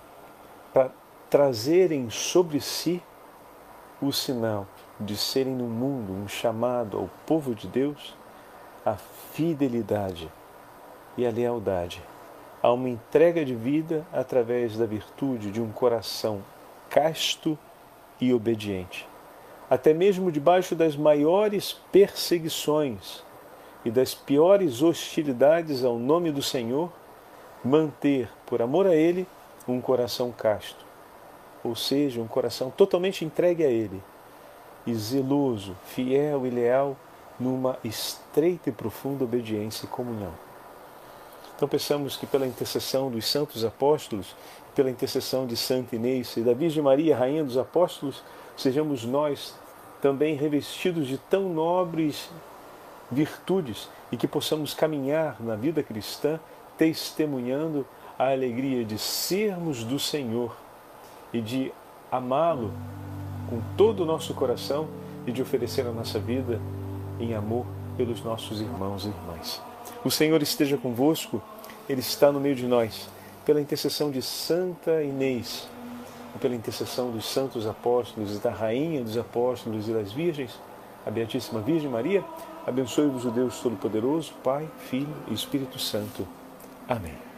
para 0.73 0.91
trazerem 1.31 2.11
sobre 2.11 2.61
si 2.61 3.03
o 4.01 4.13
sinal 4.13 4.67
de 5.01 5.17
serem 5.17 5.55
no 5.55 5.65
mundo 5.65 6.13
um 6.13 6.29
chamado 6.29 6.99
ao 6.99 7.09
povo 7.27 7.55
de 7.55 7.67
Deus, 7.67 8.17
a 8.85 8.95
fidelidade 9.33 10.31
e 11.17 11.27
a 11.27 11.31
lealdade, 11.31 12.03
a 12.63 12.71
uma 12.73 12.89
entrega 12.89 13.45
de 13.45 13.55
vida 13.55 14.07
através 14.13 14.77
da 14.77 14.87
virtude 14.87 15.51
de 15.51 15.61
um 15.61 15.71
coração 15.71 16.43
casto 16.91 17.59
e 18.21 18.33
obediente. 18.33 19.09
Até 19.69 19.95
mesmo 19.95 20.31
debaixo 20.31 20.75
das 20.75 20.97
maiores 20.97 21.73
perseguições 21.91 23.23
e 23.85 23.91
das 23.91 24.15
piores 24.15 24.83
hostilidades 24.83 25.85
ao 25.85 25.99
nome 25.99 26.31
do 26.31 26.43
Senhor, 26.43 26.91
manter, 27.65 28.29
por 28.47 28.61
amor 28.61 28.87
a 28.87 28.95
Ele, 28.95 29.27
um 29.67 29.81
coração 29.81 30.31
casto, 30.31 30.85
ou 31.63 31.75
seja, 31.75 32.21
um 32.21 32.27
coração 32.27 32.71
totalmente 32.71 33.25
entregue 33.25 33.65
a 33.65 33.69
Ele, 33.69 34.03
e 34.87 34.95
zeloso, 34.95 35.75
fiel 35.87 36.47
e 36.47 36.51
leal 36.51 36.97
numa 37.41 37.79
estreita 37.83 38.69
e 38.69 38.73
profunda 38.73 39.25
obediência 39.25 39.87
e 39.87 39.89
comunhão. 39.89 40.33
Então 41.57 41.69
pensamos 41.69 42.17
que 42.17 42.27
pela 42.27 42.47
intercessão 42.47 43.11
dos 43.11 43.27
santos 43.27 43.65
apóstolos, 43.65 44.35
pela 44.75 44.91
intercessão 44.91 45.47
de 45.47 45.57
Santa 45.57 45.95
Inês 45.97 46.37
e 46.37 46.41
da 46.41 46.53
Virgem 46.53 46.83
Maria, 46.83 47.17
Rainha 47.17 47.45
dos 47.45 47.57
Apóstolos, 47.57 48.23
sejamos 48.57 49.05
nós 49.05 49.55
também 50.01 50.35
revestidos 50.35 51.07
de 51.09 51.19
tão 51.19 51.49
nobres 51.49 52.31
virtudes 53.11 53.89
e 54.13 54.17
que 54.17 54.29
possamos 54.29 54.75
caminhar 54.75 55.37
na 55.41 55.57
vida 55.57 55.83
cristã 55.83 56.39
testemunhando 56.77 57.87
a 58.19 58.31
alegria 58.31 58.85
de 58.85 58.99
sermos 58.99 59.85
do 59.85 59.99
Senhor 59.99 60.55
e 61.33 61.41
de 61.41 61.73
amá-lo 62.11 62.73
com 63.49 63.61
todo 63.77 64.03
o 64.03 64.07
nosso 64.07 64.35
coração 64.35 64.89
e 65.27 65.33
de 65.33 65.43
oferecer 65.43 65.87
a 65.87 65.93
nossa 65.93 66.19
vida 66.19 66.61
em 67.19 67.35
amor 67.35 67.67
pelos 67.97 68.23
nossos 68.23 68.61
irmãos 68.61 69.05
e 69.05 69.09
irmãs. 69.09 69.61
O 70.05 70.11
Senhor 70.11 70.43
esteja 70.43 70.77
convosco, 70.77 71.43
Ele 71.89 72.01
está 72.01 72.31
no 72.31 72.41
meio 72.41 72.55
de 72.55 72.67
nós. 72.67 73.09
Pela 73.45 73.61
intercessão 73.61 74.11
de 74.11 74.23
Santa 74.23 75.03
Inês, 75.03 75.69
pela 76.41 76.55
intercessão 76.55 77.11
dos 77.11 77.25
santos 77.27 77.67
apóstolos 77.67 78.37
e 78.37 78.39
da 78.41 78.51
Rainha 78.51 79.03
dos 79.03 79.17
Apóstolos 79.17 79.89
e 79.89 79.93
das 79.93 80.13
Virgens, 80.13 80.59
a 81.07 81.11
Beatíssima 81.11 81.61
Virgem 81.61 81.89
Maria, 81.89 82.25
abençoe-vos 82.67 83.25
o 83.25 83.31
Deus 83.31 83.61
Todo-Poderoso, 83.61 84.33
Pai, 84.43 84.69
Filho 84.89 85.15
e 85.29 85.35
Espírito 85.35 85.79
Santo. 85.79 86.27
Amém. 86.89 87.34